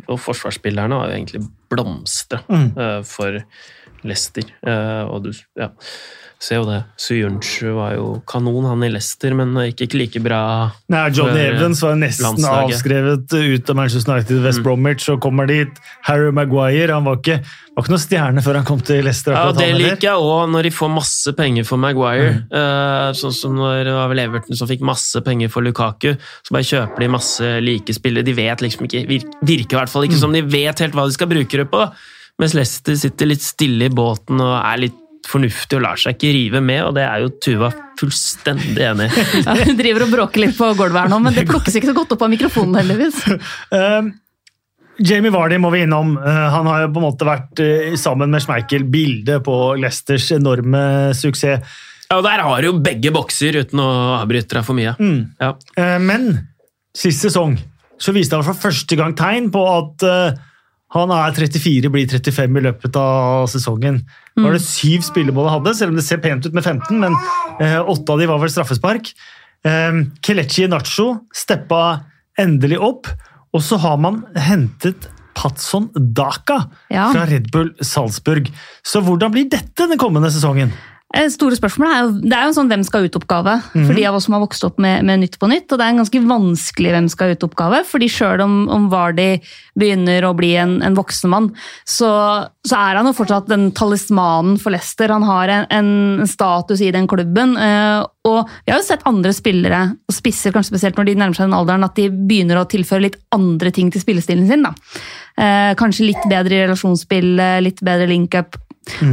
og 0.07 0.21
forsvarsspillerne 0.25 1.01
har 1.01 1.12
jo 1.12 1.19
egentlig 1.19 1.43
blomstra 1.71 2.41
mm. 2.47 2.69
uh, 2.77 3.01
for 3.07 3.41
Leicester. 4.07 4.50
og 5.09 5.25
du, 5.25 5.31
ja 5.57 5.71
ser 6.41 6.60
jo 6.60 6.65
det. 6.67 6.82
Suyunchu 7.01 7.72
var 7.75 7.96
jo 7.96 8.08
kanon, 8.29 8.65
han 8.70 8.84
i 8.86 8.89
Leicester, 8.94 9.34
men 9.38 9.56
gikk 9.67 9.88
ikke 9.88 10.00
like 10.01 10.22
bra. 10.22 10.41
Nei, 10.94 11.03
Johnny 11.15 11.41
Evans 11.48 11.82
var 11.82 11.96
nesten 11.98 12.27
landslaget. 12.27 12.75
avskrevet 12.75 13.34
ut 13.34 13.72
av 13.72 13.79
Manchester 13.79 14.13
United 14.13 14.44
West 14.44 14.62
mm. 14.62 14.65
Bromwich, 14.67 15.08
og 15.13 15.22
kommer 15.24 15.50
dit. 15.50 15.79
Harry 16.06 16.29
Maguire 16.36 16.94
han 16.94 17.08
var 17.08 17.17
ikke, 17.17 17.39
var 17.74 17.86
ikke 17.86 17.94
noen 17.96 18.03
stjerne 18.03 18.44
før 18.46 18.60
han 18.60 18.67
kom 18.70 18.84
til 18.86 19.01
Leicester. 19.08 19.34
Ja, 19.34 19.56
Det 19.58 19.70
liker 19.79 20.10
jeg 20.10 20.27
òg, 20.27 20.44
når 20.53 20.70
de 20.70 20.74
får 20.77 20.91
masse 20.94 21.34
penger 21.39 21.65
for 21.70 21.82
Maguire. 21.82 22.36
Mm. 22.36 22.53
Uh, 22.53 23.08
sånn 23.17 23.34
som 23.39 23.58
når 23.58 23.82
det 23.89 23.96
var 23.98 24.13
vel 24.13 24.24
Everton 24.27 24.62
som 24.62 24.70
fikk 24.70 24.86
masse 24.86 25.24
penger 25.25 25.50
for 25.53 25.65
Lukaku. 25.65 26.13
Så 26.46 26.53
bare 26.53 26.70
kjøper 26.70 27.06
de 27.06 27.10
masse 27.17 27.56
like 27.65 27.98
spillere. 27.98 28.27
De 28.27 28.38
vet 28.38 28.62
liksom 28.65 28.86
ikke, 28.86 29.08
virker 29.10 29.74
i 29.74 29.82
hvert 29.82 29.94
fall 29.94 30.06
ikke 30.06 30.20
mm. 30.20 30.24
som 30.27 30.38
de 30.38 30.46
vet 30.46 30.86
helt 30.86 30.98
hva 30.98 31.10
de 31.10 31.17
skal 31.17 31.34
bruke 31.34 31.63
det 31.63 31.67
på. 31.74 31.88
Mens 32.38 32.53
Leicester 32.53 32.94
sitter 32.94 33.32
litt 33.32 33.41
stille 33.41 33.89
i 33.89 33.94
båten 33.94 34.38
og 34.44 34.53
er 34.60 34.86
litt 34.86 35.03
fornuftig 35.27 35.79
og 35.79 35.84
lar 35.84 36.00
seg 36.00 36.15
ikke 36.15 36.34
rive 36.36 36.62
med, 36.63 36.84
og 36.88 36.93
det 36.98 37.03
er 37.07 37.25
jo 37.25 37.34
Tuva 37.43 37.72
fullstendig 38.00 38.86
enig 38.88 39.10
i. 39.10 39.25
ja, 39.48 39.57
hun 39.63 39.79
driver 39.79 40.05
og 40.05 40.13
bråker 40.13 40.46
litt 40.46 40.55
på 40.57 40.69
gulvet 40.77 41.01
her 41.03 41.12
nå, 41.12 41.19
men 41.24 41.36
det 41.36 41.48
plukkes 41.50 41.75
ikke 41.79 41.91
så 41.91 41.98
godt 41.98 42.15
opp 42.15 42.24
av 42.27 42.31
mikrofonen, 42.34 42.79
heldigvis. 42.79 43.19
Um, 43.74 44.13
Jamie 44.98 45.31
Vardy 45.34 45.60
må 45.62 45.69
vi 45.74 45.84
innom. 45.86 46.15
Eh, 46.17 46.46
han 46.53 46.67
har 46.69 46.86
jo 46.86 46.93
på 46.93 47.01
en 47.01 47.05
måte 47.05 47.27
vært 47.27 47.62
eh, 47.62 47.93
sammen 48.00 48.31
med 48.34 48.41
Schmeichel 48.43 48.88
bildet 48.89 49.43
på 49.46 49.55
Leicesters 49.77 50.31
enorme 50.38 51.13
suksess. 51.17 51.77
Ja, 52.07 52.17
og 52.17 52.24
Der 52.25 52.41
har 52.41 52.63
jo 52.63 52.77
begge 52.81 53.12
bokser, 53.13 53.60
uten 53.62 53.81
å 53.84 53.89
avbryte 54.22 54.57
deg 54.57 54.65
for 54.65 54.77
mye. 54.77 54.96
Mm. 54.98 55.19
Ja. 55.41 55.53
Eh, 55.77 55.98
Men 56.01 56.29
sist 56.98 57.25
sesong 57.25 57.57
så 58.01 58.13
viste 58.13 58.38
han 58.38 58.46
for 58.46 58.57
første 58.57 58.98
gang 58.98 59.13
tegn 59.17 59.51
på 59.53 59.62
at 59.69 60.05
han 60.96 61.12
er 61.12 61.34
34, 61.36 61.89
blir 61.91 62.08
35 62.08 62.58
i 62.60 62.63
løpet 62.63 62.96
av 63.01 63.48
sesongen. 63.51 64.01
Var 64.39 64.53
det 64.56 64.62
syv 64.63 65.03
spillemål 65.03 65.50
han 65.50 65.58
hadde, 65.60 65.74
selv 65.75 65.91
om 65.91 65.98
det 66.00 66.06
ser 66.08 66.22
pent 66.24 66.46
ut 66.48 66.53
med 66.56 66.63
15, 66.63 66.96
men 67.01 67.15
eh, 67.60 67.79
åtte 67.82 68.13
av 68.13 68.22
de 68.22 68.29
var 68.29 68.39
vel 68.39 68.53
straffespark. 68.53 69.12
Eh, 69.67 70.00
Kelechi 70.24 70.67
Nacho 70.72 71.10
steppa 71.36 71.82
endelig 72.39 72.79
opp, 72.79 73.10
og 73.51 73.63
så 73.65 73.79
har 73.84 73.98
man 74.00 74.22
hentet 74.38 75.10
Patson 75.38 75.89
Daka 75.94 76.63
Ja. 76.89 77.12
fra 77.13 77.25
Red 77.29 77.51
Bull 77.53 77.74
Salzburg. 77.86 78.48
Så 78.86 79.01
hvordan 79.06 79.32
blir 79.36 79.50
dette 79.51 79.88
den 79.91 80.00
kommende 80.01 80.32
sesongen? 80.34 80.72
Eh, 81.16 81.30
Store 81.32 81.56
spørsmålet 81.56 81.94
er 81.96 82.02
jo, 82.04 82.10
Det 82.20 82.34
er 82.36 82.42
jo 82.44 82.50
en 82.52 82.56
sånn 82.58 82.68
hvem 82.68 82.82
skal 82.84 83.06
ut-oppgave 83.08 83.54
for 83.88 83.94
de 83.96 84.04
av 84.06 84.16
oss 84.18 84.26
som 84.28 84.34
har 84.36 84.42
vokst 84.44 84.66
opp 84.68 84.78
med, 84.78 85.06
med 85.08 85.22
Nytt 85.22 85.38
på 85.40 85.48
Nytt. 85.48 85.72
Og 85.72 85.80
det 85.80 85.86
er 85.86 85.94
en 85.94 86.02
ganske 86.04 86.20
vanskelig 86.28 86.92
hvem 86.92 87.08
skal 87.10 87.32
ut-oppgave, 87.32 87.80
fordi 87.88 88.10
sjøl 88.12 88.42
om, 88.44 88.58
om 88.68 88.90
Vardi 88.92 89.40
begynner 89.80 90.26
å 90.28 90.34
bli 90.36 90.50
en, 90.60 90.82
en 90.84 90.98
voksen 90.98 91.32
mann, 91.32 91.48
så, 91.88 92.10
så 92.68 92.76
er 92.76 93.00
han 93.00 93.08
jo 93.08 93.16
fortsatt 93.16 93.48
den 93.48 93.70
talismanen 93.72 94.60
for 94.60 94.76
Leicester. 94.76 95.08
Han 95.16 95.24
har 95.24 95.48
en, 95.48 95.66
en 95.72 96.28
status 96.28 96.82
i 96.84 96.92
den 96.92 97.08
klubben. 97.08 97.56
eh, 97.56 98.04
Og 98.28 98.44
vi 98.66 98.74
har 98.76 98.82
jo 98.82 98.88
sett 98.90 99.08
andre 99.08 99.32
spillere, 99.32 99.82
og 100.12 100.14
spisser 100.18 100.52
kanskje 100.52 100.74
spesielt 100.76 101.00
når 101.00 101.08
de 101.08 101.16
nærmer 101.24 101.40
seg 101.40 101.48
den 101.48 101.56
alderen, 101.58 101.88
at 101.88 101.96
de 101.96 102.10
begynner 102.12 102.60
å 102.60 102.68
tilføre 102.68 103.06
litt 103.08 103.20
andre 103.32 103.72
ting 103.72 103.90
til 103.96 104.04
spillestilen 104.04 104.48
sin. 104.52 104.68
da. 104.68 104.74
Eh, 105.40 105.72
kanskje 105.80 106.10
litt 106.12 106.24
bedre 106.28 106.52
i 106.58 106.64
relasjonsspill, 106.68 107.38
eh, 107.40 107.62
litt 107.64 107.80
bedre 107.86 108.10
link-up. 108.12 108.58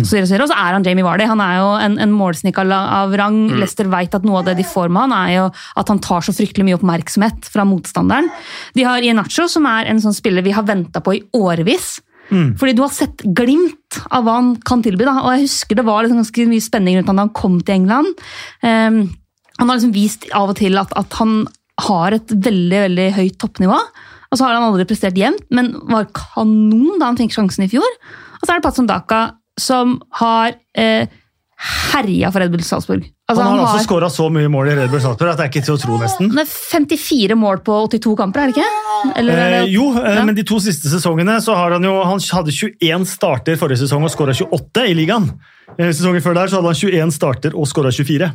Og 0.01 0.07
så, 0.07 0.23
og 0.23 0.49
så 0.51 0.57
er 0.57 0.77
han 0.77 0.87
Jamie 0.87 1.07
Vardy. 1.07 1.27
Han 1.29 1.43
er 1.45 1.59
jo 1.59 1.69
en, 1.87 1.99
en 2.03 2.15
målsnik 2.15 2.59
av, 2.63 3.15
rang. 3.19 3.41
Mm. 3.51 3.59
Leicester 3.61 3.91
vet 3.93 4.17
at 4.17 4.27
noe 4.27 4.41
av 4.41 4.49
det 4.49 4.57
de 4.61 4.67
får 4.69 4.93
med 4.93 5.07
han, 5.07 5.17
er 5.19 5.35
jo 5.37 5.47
at 5.83 5.93
han 5.93 6.03
tar 6.05 6.25
så 6.25 6.35
fryktelig 6.37 6.69
mye 6.69 6.79
oppmerksomhet 6.79 7.51
fra 7.53 7.67
motstanderen. 7.69 8.31
De 8.79 8.87
har 8.87 9.05
Ienacho, 9.05 9.49
som 9.51 9.69
er 9.71 9.91
en 9.91 10.03
sånn 10.03 10.17
spiller 10.17 10.47
vi 10.47 10.55
har 10.57 10.67
venta 10.69 11.03
på 11.05 11.19
i 11.19 11.23
årevis. 11.37 11.97
Fordi 12.31 12.73
du 12.73 12.81
har 12.83 12.93
sett 12.95 13.21
glimt 13.37 13.99
av 14.09 14.25
hva 14.25 14.39
han 14.39 14.55
kan 14.67 14.83
tilby. 14.85 15.05
Da. 15.07 15.19
Og 15.23 15.35
jeg 15.35 15.45
husker 15.45 15.79
det 15.79 15.87
var 15.87 16.05
liksom 16.05 16.23
ganske 16.23 16.47
mye 16.51 16.65
spenning 16.65 16.99
rundt 16.99 17.13
han 17.13 17.21
da 17.21 17.27
han 17.27 17.37
kom 17.37 17.61
til 17.61 17.77
England. 17.77 18.25
Um, 18.65 19.05
han 19.59 19.69
har 19.71 19.77
liksom 19.77 19.95
vist 19.95 20.27
av 20.35 20.51
og 20.51 20.59
til 20.59 20.81
at, 20.81 20.95
at 20.99 21.21
han 21.21 21.45
har 21.85 22.17
et 22.17 22.33
veldig 22.33 22.83
veldig 22.89 23.09
høyt 23.19 23.39
toppnivå. 23.43 23.79
Og 24.31 24.39
så 24.39 24.47
har 24.47 24.57
han 24.57 24.67
aldri 24.67 24.87
prestert 24.89 25.19
jevnt, 25.19 25.45
men 25.55 25.75
var 25.91 26.09
kanon 26.17 26.99
da 26.99 27.11
han 27.11 27.19
fikk 27.19 27.37
sjansen 27.37 27.67
i 27.67 27.71
fjor. 27.71 27.87
Og 28.41 28.45
så 28.45 28.51
er 28.51 28.59
det 28.59 28.67
Patson 28.67 28.89
Daka 28.91 29.21
som 29.61 29.99
har 30.21 30.55
eh, 30.77 31.07
herja 31.93 32.31
for 32.35 32.41
Red 32.43 32.51
Bull 32.53 32.63
Salzburg. 32.67 33.05
Altså, 33.29 33.41
han 33.43 33.53
har 33.53 33.57
han 33.57 33.65
altså 33.65 33.79
også 33.79 33.87
skåra 33.89 34.09
så 34.13 34.27
mye 34.35 34.49
mål 34.53 34.69
i 34.69 34.75
Red 34.77 34.91
Bull 34.93 35.01
Salzburg 35.01 35.31
at 35.31 35.39
det 35.41 35.45
er 35.47 35.53
ikke 35.53 35.63
til 35.65 35.77
å 35.77 35.81
tro, 35.81 35.99
nesten. 36.03 36.29
han 36.35 36.43
er 36.43 36.49
54 36.51 37.37
mål 37.41 37.63
på 37.65 37.77
82 37.89 38.17
kamper, 38.19 38.41
er 38.43 38.51
det 38.53 38.57
ikke? 38.59 39.13
Eller 39.21 39.33
er 39.39 39.55
Eh, 39.55 39.63
det, 39.65 39.71
jo, 39.73 39.87
eh, 39.97 40.15
Ja. 40.19 40.25
men 40.25 40.35
de 40.37 40.43
to 40.45 40.59
siste 40.61 40.89
sesongene 40.93 41.39
så 41.41 41.55
har 41.57 41.71
han 41.77 41.83
jo 41.85 41.95
Han 42.05 42.19
hadde 42.21 42.53
21 42.53 43.07
starter 43.09 43.57
forrige 43.57 43.81
sesong 43.85 44.05
og 44.05 44.11
skåra 44.13 44.35
28 44.37 44.85
i 44.91 44.95
ligaen. 44.95 45.31
Eh, 45.79 45.89
Sesongen 45.93 46.21
før 46.23 46.35
der 46.35 46.47
så 46.53 46.61
hadde 46.61 46.73
han 46.73 46.75
21 46.75 47.13
starter 47.13 47.55
og 47.57 47.67
skåra 47.67 47.91
24. 47.93 48.33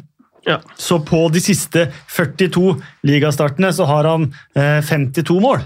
Ja. 0.47 0.57
Så 0.77 0.97
på 1.05 1.29
de 1.31 1.39
siste 1.43 1.91
42 2.07 2.81
ligastartene 3.05 3.69
så 3.75 3.85
har 3.85 4.05
han 4.09 4.33
eh, 4.55 4.81
52 4.81 5.39
mål 5.41 5.59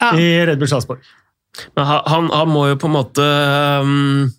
Ja. 0.00 0.12
i 0.12 0.44
Red 0.44 0.58
Bull 0.58 0.68
Salzburg. 0.68 0.98
Men 1.76 1.86
han, 1.86 2.02
han, 2.06 2.28
han 2.30 2.48
må 2.48 2.66
jo 2.68 2.76
på 2.76 2.86
en 2.86 2.92
måte 2.92 3.24
um, 3.82 4.30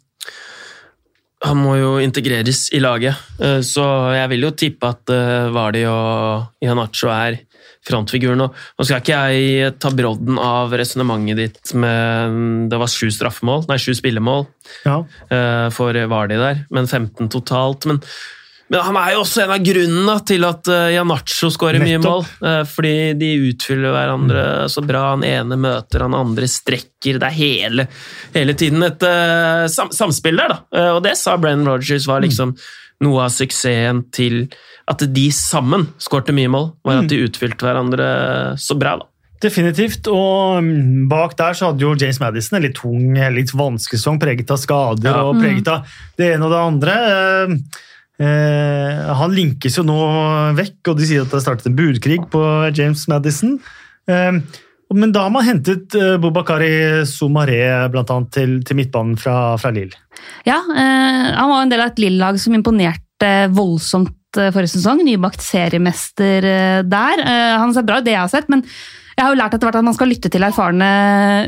Han 1.46 1.62
må 1.64 1.78
jo 1.80 1.92
integreres 2.04 2.68
i 2.76 2.82
laget, 2.84 3.16
Eh, 3.40 3.62
så 3.64 3.84
jeg 4.12 4.28
vil 4.34 4.42
jo 4.44 4.50
tippe 4.52 4.84
at 4.90 5.08
uh, 5.14 5.48
Vardi 5.56 5.86
og 5.88 6.50
Ianacho 6.62 7.08
er 7.14 7.38
frontfiguren. 7.88 8.42
Nå 8.44 8.84
skal 8.86 9.00
ikke 9.00 9.20
jeg 9.32 9.78
ta 9.80 9.92
brodden 9.96 10.36
av 10.44 10.74
resonnementet 10.76 11.40
ditt 11.40 11.72
med 11.80 12.68
Det 12.70 12.80
var 12.82 12.92
sju 12.92 13.08
straffemål, 13.16 13.64
nei, 13.70 13.78
sju 13.80 13.94
spillemål 13.96 14.44
Ja. 14.84 14.98
eh, 15.32 15.70
for 15.72 15.96
Vardi 16.12 16.36
der, 16.36 16.66
men 16.76 16.88
15 16.92 17.30
totalt. 17.32 17.88
Men, 17.88 18.02
men 18.70 18.84
han 18.86 18.98
er 19.02 19.16
jo 19.16 19.22
også 19.24 19.42
en 19.44 19.54
av 19.56 19.64
grunnene 19.66 20.16
til 20.30 20.46
at 20.46 20.70
Janacho 20.94 21.50
skårer 21.54 21.82
mye 21.82 22.00
mål. 22.04 22.24
Eh, 22.46 22.62
fordi 22.70 22.94
de 23.18 23.30
utfyller 23.50 23.96
hverandre 23.96 24.44
så 24.70 24.84
bra. 24.86 25.08
Han 25.16 25.26
ene 25.26 25.58
møter 25.58 26.06
han 26.06 26.14
andre, 26.18 26.46
strekker. 26.50 27.18
Det 27.18 27.30
er 27.32 27.38
hele, 27.38 27.88
hele 28.36 28.54
tiden 28.60 28.86
et 28.86 29.02
eh, 29.08 29.66
sam 29.74 29.90
samspill 29.96 30.38
der, 30.38 30.54
da. 30.54 30.60
Eh, 30.78 30.92
og 30.98 31.02
det 31.08 31.16
sa 31.18 31.34
Brennan 31.42 31.66
Rogers 31.72 32.06
var 32.10 32.22
liksom 32.26 32.54
noe 33.06 33.26
av 33.26 33.34
suksessen 33.34 34.04
til 34.14 34.44
at 34.90 35.02
de 35.14 35.28
sammen 35.34 35.88
skårte 36.02 36.34
mye 36.36 36.50
mål. 36.52 36.72
Var 36.86 37.02
at 37.04 37.10
de 37.12 37.24
utfylte 37.26 37.66
hverandre 37.66 38.10
så 38.62 38.78
bra, 38.78 38.98
da. 39.02 39.10
Definitivt. 39.40 40.08
Og 40.12 40.60
mm, 40.66 41.06
bak 41.10 41.38
der 41.40 41.56
så 41.56 41.70
hadde 41.70 41.86
jo 41.86 41.94
James 41.96 42.20
Madison 42.20 42.58
en 42.60 42.66
litt 42.68 42.76
tung, 42.78 43.14
litt 43.34 43.54
vanskelig 43.56 44.02
sesong, 44.02 44.18
preget 44.22 44.52
av 44.52 44.60
skader 44.60 45.14
Ja. 45.14 45.22
og 45.30 45.40
preget 45.40 45.70
av 45.72 45.88
det 46.20 46.34
ene 46.36 46.50
og 46.50 46.52
det 46.54 46.66
andre. 46.70 46.98
Eh, 48.20 49.12
han 49.16 49.32
linkes 49.36 49.78
jo 49.80 49.86
nå 49.88 50.00
vekk, 50.58 50.92
og 50.92 50.98
de 51.00 51.08
sier 51.08 51.24
at 51.24 51.32
det 51.32 51.40
har 51.40 51.46
startet 51.46 51.70
en 51.70 51.78
budkrig 51.78 52.20
på 52.34 52.42
James 52.76 53.06
Madison. 53.12 53.56
Eh, 54.12 54.42
men 55.00 55.14
da 55.16 55.24
har 55.28 55.34
man 55.34 55.46
hentet 55.46 55.96
eh, 55.96 56.18
Bobakari 56.20 57.06
Soumaré 57.08 57.62
annet, 57.88 58.32
til, 58.36 58.60
til 58.68 58.80
midtbanen 58.80 59.16
fra, 59.22 59.56
fra 59.62 59.72
Lille. 59.74 59.96
Ja, 60.48 60.60
han 60.60 61.48
var 61.48 61.62
en 61.64 61.72
del 61.72 61.84
av 61.84 61.94
et 61.94 62.02
Lill-lag 62.04 62.40
som 62.42 62.56
imponerte 62.58 63.34
voldsomt 63.56 64.16
forrige 64.36 64.76
sesong. 64.76 65.00
Nybakt 65.06 65.42
seriemester 65.42 66.46
der. 66.86 67.22
Han 67.62 67.72
ser 67.74 67.86
bra 67.88 68.02
ut, 68.02 68.06
det 68.06 68.14
jeg 68.14 68.22
har 68.22 68.32
sett, 68.34 68.50
men 68.52 68.66
jeg 69.20 69.26
har 69.26 69.34
jo 69.36 69.40
lært 69.42 69.56
etter 69.56 69.68
hvert 69.68 69.78
at 69.82 69.84
man 69.84 69.96
skal 69.98 70.08
lytte 70.08 70.30
til 70.32 70.46
erfarne 70.48 70.90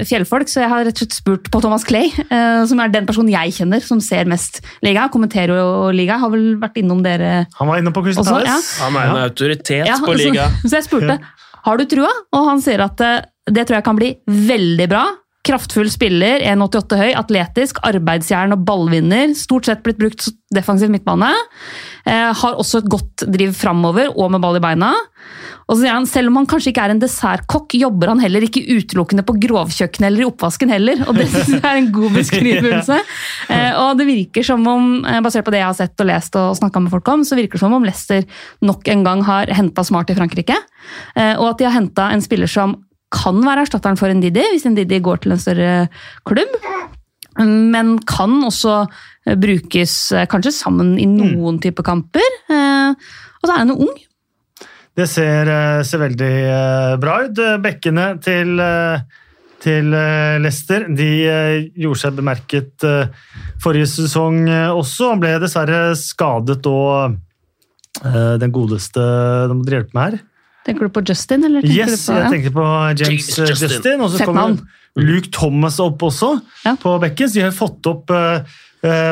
fjellfolk, 0.07 0.49
så 0.51 0.65
jeg 0.65 0.71
har 0.73 0.83
rett 0.83 0.97
og 0.97 1.05
slett 1.05 1.15
spurt 1.15 1.45
på 1.53 1.61
Thomas 1.63 1.85
Clay, 1.87 2.09
eh, 2.27 2.63
som 2.67 2.81
er 2.83 2.91
den 2.91 3.07
personen 3.07 3.31
jeg 3.31 3.55
kjenner 3.55 3.83
som 3.85 4.01
ser 4.03 4.27
mest 4.27 4.59
liga. 4.83 5.07
Kommenterer 5.13 5.55
jo 5.55 5.69
liga. 5.95 6.19
Har 6.19 6.33
vel 6.33 6.57
vært 6.59 6.81
innom 6.81 6.99
dere 7.05 7.45
Han 7.61 7.71
var 7.71 7.79
inne 7.79 7.93
på 7.95 8.03
Crystal 8.03 8.27
Palace. 8.27 8.75
ja. 8.75 8.83
Han 8.83 8.99
er 8.99 9.13
en 9.13 9.21
autoritet 9.23 9.87
Ja, 9.87 9.95
på 10.03 10.17
liga. 10.19 10.49
Så, 10.59 10.67
så 10.73 10.81
jeg 10.81 10.89
spurte 10.89 11.19
har 11.61 11.77
du 11.77 11.85
trua, 11.85 12.09
og 12.33 12.47
han 12.49 12.61
sier 12.63 12.81
at 12.83 13.01
eh, 13.05 13.21
det 13.51 13.67
tror 13.67 13.79
jeg 13.79 13.87
kan 13.87 13.97
bli 13.97 14.11
veldig 14.25 14.87
bra. 14.91 15.05
Kraftfull 15.47 15.89
spiller, 15.89 16.43
1,88 16.45 16.99
høy, 16.99 17.11
atletisk, 17.17 17.81
arbeidsjern 17.87 18.53
og 18.53 18.65
ballvinner. 18.67 19.33
Stort 19.37 19.69
sett 19.69 19.81
blitt 19.85 20.01
brukt 20.01 20.27
defensivt 20.51 20.71
defensiv 20.71 20.91
midtbane. 20.91 21.31
Eh, 22.05 22.33
har 22.33 22.57
også 22.59 22.81
et 22.81 22.89
godt 22.89 23.25
driv 23.31 23.53
framover 23.55 24.11
og 24.15 24.31
med 24.33 24.41
ball 24.41 24.57
i 24.57 24.63
beina. 24.63 24.91
Og 25.69 25.77
så 25.77 25.83
sier 25.83 25.93
han, 25.93 26.05
Selv 26.05 26.27
om 26.27 26.41
han 26.41 26.47
kanskje 26.49 26.71
ikke 26.73 26.83
er 26.83 26.91
en 26.91 26.99
dessertkokk, 26.99 27.75
jobber 27.79 28.11
han 28.11 28.19
heller 28.19 28.43
ikke 28.43 28.63
utelukkende 28.65 29.23
på 29.23 29.37
grovkjøkkenet 29.39 30.09
eller 30.09 30.25
i 30.25 30.27
oppvasken 30.27 30.73
heller. 30.73 31.05
Og 31.07 31.15
det 31.15 31.29
synes 31.29 31.53
jeg 31.55 31.63
er 31.63 31.79
en 31.79 31.91
god 31.95 32.17
beskrivelse. 32.19 32.99
Eh, 33.51 33.73
og 33.79 33.97
det 33.99 34.07
virker 34.07 34.45
som 34.45 34.65
om, 34.67 35.05
eh, 35.05 35.21
basert 35.23 35.45
på 35.45 35.51
det 35.51 35.61
jeg 35.61 35.69
har 35.69 35.77
sett 35.77 36.03
og 36.03 36.07
lest 36.07 36.35
og 36.39 36.55
snakka 36.59 36.83
med 36.83 36.91
folk 36.91 37.07
om, 37.11 37.23
så 37.23 37.35
virker 37.35 37.57
det 37.57 37.63
som 37.63 37.73
om 37.73 37.83
Leicester 37.83 38.23
nok 38.61 38.87
en 38.87 39.03
gang 39.03 39.23
har 39.23 39.51
henta 39.51 39.83
Smart 39.83 40.09
i 40.09 40.15
Frankrike. 40.15 40.55
Eh, 41.15 41.35
og 41.37 41.51
at 41.51 41.57
de 41.57 41.67
har 41.67 41.75
henta 41.75 42.11
en 42.11 42.23
spiller 42.23 42.47
som 42.47 42.77
kan 43.11 43.41
være 43.43 43.65
erstatteren 43.65 43.99
for 43.99 44.11
en 44.11 44.23
Didi 44.23 44.43
hvis 44.53 44.65
en 44.69 44.77
Didi 44.77 45.01
går 45.03 45.23
til 45.23 45.35
en 45.35 45.41
større 45.41 45.73
klubb. 46.27 46.55
Men 47.39 47.95
kan 48.07 48.41
også 48.43 48.81
eh, 49.25 49.37
brukes 49.39 49.95
eh, 50.11 50.27
kanskje 50.27 50.51
sammen 50.55 50.97
i 50.99 51.07
noen 51.07 51.59
type 51.63 51.83
kamper. 51.85 52.39
Eh, 52.51 52.95
Og 53.41 53.47
så 53.47 53.53
er 53.53 53.61
han 53.63 53.71
jo 53.73 53.87
ung. 53.87 53.99
Det 54.91 55.07
ser, 55.07 55.47
ser 55.87 56.01
veldig 56.01 56.33
bra 56.99 57.13
ut. 57.23 57.39
Bekkene 57.63 58.09
til, 58.21 58.59
til 59.63 59.87
Leicester 60.43 60.83
de 60.91 61.07
gjorde 61.79 62.01
seg 62.01 62.17
bemerket 62.19 62.85
forrige 63.63 63.87
sesong 63.87 64.43
også. 64.51 65.13
Han 65.13 65.23
ble 65.23 65.31
dessverre 65.41 65.95
skadet 65.97 66.67
og 66.69 67.15
den 68.43 68.53
godeste 68.53 68.99
De 69.47 69.55
må 69.55 69.63
dere 69.63 69.79
hjelpe 69.79 69.95
meg 69.95 70.09
her. 70.09 70.19
Tenker 70.65 70.87
du 70.87 70.93
på 70.93 71.01
Justin? 71.09 71.43
Eller 71.47 71.65
Yes, 71.65 72.05
du 72.05 72.11
på, 72.11 72.17
jeg 72.17 72.23
ja? 72.25 72.31
tenkte 72.35 72.51
på 72.55 72.65
James, 73.01 73.07
James 73.09 73.39
eh, 73.39 73.47
Justin. 73.53 73.69
Justin. 73.75 74.01
Og 74.05 74.11
så 74.13 74.25
kommer. 74.27 74.57
Luke 74.99 75.31
Thomas 75.31 75.79
opp 75.79 76.03
også 76.03 76.33
Ja. 76.65 76.75
på 76.81 76.97
bekken. 77.01 77.29
Så 77.31 77.39
de 77.39 77.45
har 77.47 77.55
fått 77.55 77.87
opp 77.89 78.11
eh, 78.11 78.43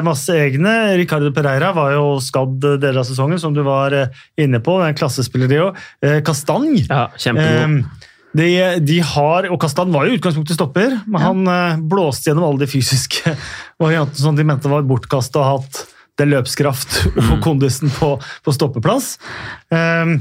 masse 0.06 0.34
egne. 0.36 0.74
Ricardo 1.00 1.32
Pereira 1.34 1.72
var 1.78 1.94
jo 1.96 2.18
skadd 2.22 2.60
deler 2.82 3.00
av 3.02 3.08
sesongen, 3.08 3.40
som 3.42 3.54
du 3.56 3.62
var 3.66 3.96
inne 4.38 4.60
på. 4.66 4.78
En 4.86 4.98
klassespiller, 4.98 5.48
de 5.52 5.60
òg. 5.70 5.80
Kastang. 6.28 6.68
Ja, 6.90 7.08
kjempegod. 7.18 7.80
Eh, 7.80 8.06
de, 8.38 8.48
de 8.86 9.00
har, 9.02 9.48
og 9.50 9.58
Kastan 9.64 9.90
var 9.90 10.06
jo 10.06 10.14
utgangspunktet 10.20 10.54
stopper, 10.54 11.00
men 11.10 11.18
Ja. 11.22 11.32
han 11.32 11.88
blåste 11.90 12.30
gjennom 12.30 12.46
alle 12.46 12.60
de 12.62 12.68
fysiske 12.70 13.32
variantene 13.82 14.22
som 14.22 14.36
de 14.38 14.44
mente 14.46 14.70
var 14.70 14.84
bortkasta 14.86 15.40
og 15.42 15.48
hatt 15.64 15.80
den 16.22 16.30
løpskraft 16.36 17.08
og 17.32 17.40
kondisen 17.42 17.90
på, 17.90 18.12
på 18.46 18.54
stoppeplass. 18.54 19.16
Eh, 19.74 20.14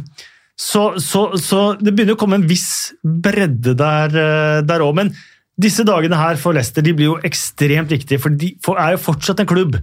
så, 0.59 0.99
så, 0.99 1.29
så 1.39 1.63
det 1.79 1.93
begynner 1.95 2.17
å 2.17 2.21
komme 2.21 2.41
en 2.41 2.47
viss 2.51 2.91
bredde 3.03 3.77
der, 3.79 4.15
eh, 4.19 4.79
òg, 4.83 4.95
men 4.99 5.13
disse 5.59 5.85
dagene 5.87 6.19
her 6.19 6.39
for 6.39 6.55
Leicester 6.55 6.83
de 6.83 6.95
blir 6.99 7.13
jo 7.13 7.19
ekstremt 7.27 7.93
viktige, 7.95 8.21
for 8.23 8.35
de 8.35 8.53
er 8.75 8.97
jo 8.97 9.05
fortsatt 9.09 9.43
en 9.43 9.51
klubb 9.51 9.79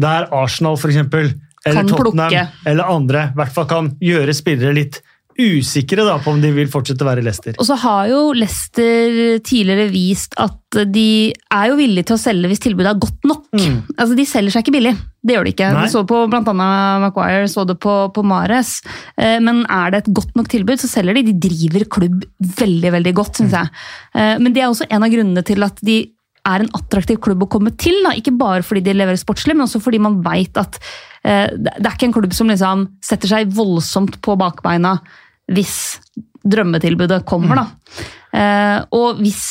der 0.00 0.28
Arsenal 0.34 0.78
for 0.80 0.92
eksempel, 0.92 1.32
eller 1.66 1.86
Tottenham 1.86 2.30
plukke. 2.30 2.44
eller 2.70 2.90
andre 2.90 3.26
i 3.30 3.38
hvert 3.38 3.54
fall 3.54 3.68
kan 3.70 3.90
gjøre 4.02 4.34
spillere 4.34 4.74
litt 4.78 5.02
usikre 5.38 6.04
da, 6.06 6.18
på 6.22 6.32
om 6.34 6.40
de 6.42 6.50
vil 6.54 6.70
fortsette 6.70 7.04
å 7.04 7.08
være 7.08 7.24
Leicester. 7.24 7.56
Og 7.60 7.68
så 7.68 7.76
har 7.82 8.10
jo 8.10 8.20
Leicester 8.36 9.38
tidligere 9.46 9.88
vist 9.92 10.36
at 10.40 10.58
de 10.88 11.32
er 11.52 11.68
jo 11.68 11.76
villige 11.78 12.08
til 12.08 12.16
å 12.16 12.20
selge 12.22 12.48
hvis 12.50 12.62
tilbudet 12.64 12.92
er 12.94 13.00
godt 13.02 13.28
nok. 13.28 13.44
Mm. 13.56 13.80
Altså, 13.96 14.16
De 14.18 14.26
selger 14.28 14.54
seg 14.54 14.64
ikke 14.64 14.76
billig. 14.78 14.94
Det 15.22 15.36
gjør 15.36 15.46
de 15.46 15.52
ikke. 15.54 15.68
Nei. 15.74 15.84
Du 15.86 15.92
så 15.92 16.02
på 16.08 16.22
annet 16.26 16.50
Maguire, 17.04 17.50
så 17.50 17.66
det 17.68 17.76
på, 17.82 17.96
på 18.14 18.24
Mares. 18.26 18.78
Eh, 19.16 19.38
Men 19.44 19.62
er 19.70 19.92
det 19.92 20.02
et 20.02 20.14
godt 20.16 20.34
nok 20.38 20.48
tilbud, 20.50 20.80
så 20.82 20.90
selger 20.90 21.18
de. 21.18 21.28
De 21.30 21.36
driver 21.48 21.86
klubb 21.98 22.24
veldig 22.58 22.96
veldig 22.96 23.14
godt, 23.20 23.38
syns 23.42 23.54
jeg. 23.58 23.70
Eh, 24.16 24.34
Men 24.42 24.56
det 24.56 24.64
er 24.64 24.72
også 24.72 24.88
en 24.88 25.06
av 25.06 25.12
grunnene 25.12 25.46
til 25.46 25.62
at 25.68 25.78
de 25.84 26.00
er 26.48 26.64
en 26.64 26.72
attraktiv 26.74 27.20
klubb 27.22 27.44
å 27.46 27.50
komme 27.50 27.72
til. 27.78 28.00
Da. 28.06 28.14
Ikke 28.18 28.34
bare 28.34 28.64
fordi 28.66 28.84
de 28.86 28.96
leverer 28.96 29.20
sportslig, 29.20 29.56
men 29.56 29.66
også 29.66 29.82
fordi 29.82 30.00
man 30.02 30.20
veit 30.24 30.58
at 30.60 30.78
eh, 31.22 31.52
det 31.52 31.84
er 31.84 31.92
ikke 31.94 32.10
en 32.10 32.16
klubb 32.16 32.34
som 32.36 32.50
liksom 32.50 32.88
setter 33.04 33.30
seg 33.30 33.52
voldsomt 33.56 34.18
på 34.24 34.36
bakbeina 34.40 34.96
hvis 35.52 35.76
drømmetilbudet 36.42 37.22
kommer. 37.28 37.62
da. 37.62 37.66
Eh, 38.32 38.78
og 38.96 39.20
hvis, 39.20 39.42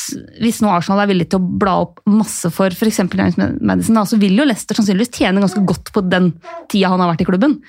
hvis 0.42 0.60
nå 0.64 0.72
Arsenal 0.74 1.04
er 1.04 1.12
villig 1.12 1.30
til 1.32 1.40
å 1.40 1.58
bla 1.62 1.78
opp 1.84 2.02
masse 2.10 2.50
for 2.54 2.74
f.eks. 2.74 3.04
James 3.14 3.38
Madison, 3.38 4.00
da, 4.00 4.06
så 4.10 4.20
vil 4.20 4.40
jo 4.40 4.48
Leicester 4.48 4.78
sannsynligvis 4.78 5.14
tjene 5.20 5.44
ganske 5.44 5.64
godt 5.68 5.94
på 5.96 6.04
den 6.08 6.34
tida 6.72 6.92
han 6.92 7.04
har 7.04 7.14
vært 7.14 7.24
i 7.24 7.30
klubben. 7.30 7.60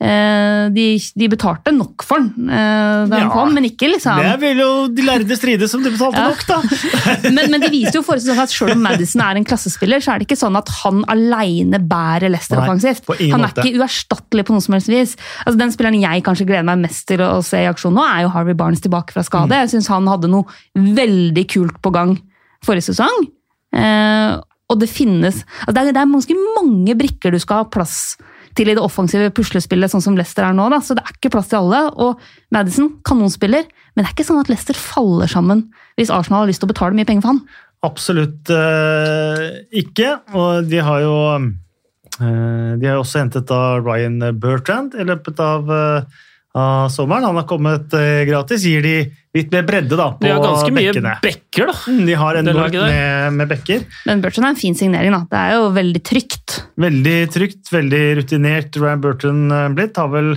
Eh, 0.00 0.70
de, 0.72 0.84
de 0.96 1.26
betalte 1.28 1.74
nok 1.76 2.00
for 2.08 2.22
han 2.22 2.30
da 2.48 3.02
da 3.10 3.18
han 3.20 3.28
kom, 3.34 3.50
men 3.52 3.66
ikke 3.68 3.90
liksom 3.90 4.16
Det 4.16 4.30
vil 4.40 4.62
jo 4.62 4.68
de 4.96 5.04
lærde 5.04 5.36
stride 5.36 5.68
som 5.68 5.82
de 5.84 5.92
betalte 5.92 6.22
Ja. 6.22 6.30
nok, 6.32 6.44
da! 6.48 6.56
men, 7.36 7.50
men 7.52 7.60
de 7.60 7.68
viser 7.68 7.98
jo 7.98 8.02
forrige 8.06 8.32
at 8.32 8.54
selv 8.54 8.72
om 8.78 8.80
Madison 8.86 9.20
er 9.26 9.36
en 9.36 9.44
klassespiller, 9.44 10.00
så 10.00 10.14
er 10.14 10.22
det 10.22 10.30
ikke 10.30 10.40
sånn 10.40 10.56
at 10.56 10.72
han 10.78 11.04
aleine 11.12 11.82
bærer 11.84 12.32
Leicester 12.32 12.62
offensivt. 12.62 13.04
Han 13.20 13.44
er 13.44 13.50
måte. 13.50 13.60
ikke 13.66 13.82
uerstattelig 13.82 14.46
på 14.48 14.56
noe 14.56 14.64
som 14.64 14.78
helst 14.78 14.88
vis. 14.88 15.14
Altså, 15.44 15.58
den 15.60 15.76
spilleren 15.76 16.00
jeg 16.00 16.24
kanskje 16.24 16.48
gleder 16.48 16.64
meg 16.70 16.80
mest 16.86 17.04
til 17.10 17.20
å 17.26 17.44
se 17.44 17.60
i 17.60 17.68
aksjon 17.68 17.92
nå, 17.96 18.00
er 18.00 18.24
jo 18.24 18.32
Harvey 18.32 18.56
Barnes 18.56 18.80
tilbake 18.80 19.12
fra 19.12 19.26
skade. 19.26 19.52
Mm. 19.52 19.66
Jeg 19.66 19.74
syns 19.74 19.92
han 19.92 20.08
hadde 20.08 20.32
noe 20.32 20.48
veldig 20.80 21.44
kult 21.52 21.76
på 21.84 21.92
gang 21.92 22.16
forrige 22.64 22.88
sesong. 22.88 23.28
Eh, 23.76 24.32
og 24.70 24.78
det 24.80 24.88
finnes 24.90 25.42
altså, 25.44 25.74
det, 25.74 25.82
er, 25.82 25.92
det 25.92 26.00
er 26.00 26.12
ganske 26.16 26.42
mange 26.56 26.96
brikker 26.98 27.34
du 27.34 27.40
skal 27.42 27.64
ha 27.64 27.68
plass 27.68 28.14
til 28.16 28.38
i 28.68 28.74
det 28.76 28.82
offensive 28.82 29.30
puslespillet, 29.36 29.92
sånn 29.92 30.04
som 30.04 30.18
Leicester 30.18 30.44
er 30.44 30.56
nå. 30.56 30.66
Da. 30.72 30.80
Så 30.84 30.96
det 30.98 31.04
er 31.06 31.14
ikke 31.14 31.32
plass 31.32 31.48
til 31.50 31.62
alle. 31.62 31.86
Og 32.02 32.20
Madison, 32.52 32.90
kanonspiller, 33.06 33.64
men 33.94 34.02
det 34.02 34.10
er 34.10 34.16
ikke 34.16 34.28
sånn 34.28 34.42
at 34.42 34.50
Leicester 34.52 34.76
faller 34.76 35.30
sammen 35.30 35.68
hvis 35.96 36.12
Arsenal 36.12 36.44
har 36.44 36.50
lyst 36.50 36.62
til 36.62 36.68
å 36.68 36.72
betale 36.72 36.96
mye 36.96 37.08
penger 37.08 37.24
for 37.24 37.34
han. 37.34 37.42
Absolutt 37.86 38.52
eh, 38.52 39.44
ikke. 39.80 40.14
Og 40.36 40.68
de 40.68 40.82
har 40.84 41.04
jo 41.04 41.14
eh, 41.36 42.72
De 42.76 42.88
har 42.88 42.98
jo 42.98 43.04
også 43.04 43.22
hentet 43.22 43.48
da 43.48 43.78
Ryan 43.80 44.20
Bertrand 44.40 44.96
i 45.00 45.06
løpet 45.08 45.40
av, 45.44 45.70
eh, 45.72 46.20
av 46.58 46.88
sommeren. 46.90 47.24
Han 47.28 47.36
har 47.38 47.46
kommet 47.48 47.92
eh, 47.94 48.24
gratis. 48.28 48.64
Gir 48.66 48.82
de 48.82 48.94
litt 49.36 49.52
mer 49.54 49.62
bredde 49.68 49.94
da, 49.98 50.08
på 50.18 50.24
De 50.26 50.32
har 50.32 50.42
ganske 50.42 50.72
mye 50.74 50.92
bekker, 51.22 51.68
da. 51.70 51.74
Mm, 51.86 52.00
De 52.08 52.16
har 52.18 52.38
enormt 52.40 52.74
med, 52.80 53.36
med 53.38 53.50
bekker. 53.52 53.84
Men 54.08 54.22
Burton 54.24 54.48
er 54.48 54.54
en 54.54 54.58
fin 54.58 54.74
signering. 54.74 55.14
da. 55.14 55.22
Det 55.30 55.42
er 55.44 55.58
jo 55.60 55.68
veldig 55.76 56.02
trygt. 56.10 56.56
Veldig 56.82 57.18
trygt, 57.36 57.62
veldig 57.70 58.02
rutinert. 58.22 58.80
Ryan 58.82 59.04
Burton 59.04 59.44
eh, 59.54 59.68
blitt. 59.78 59.96
Har 60.02 60.10
vel 60.10 60.32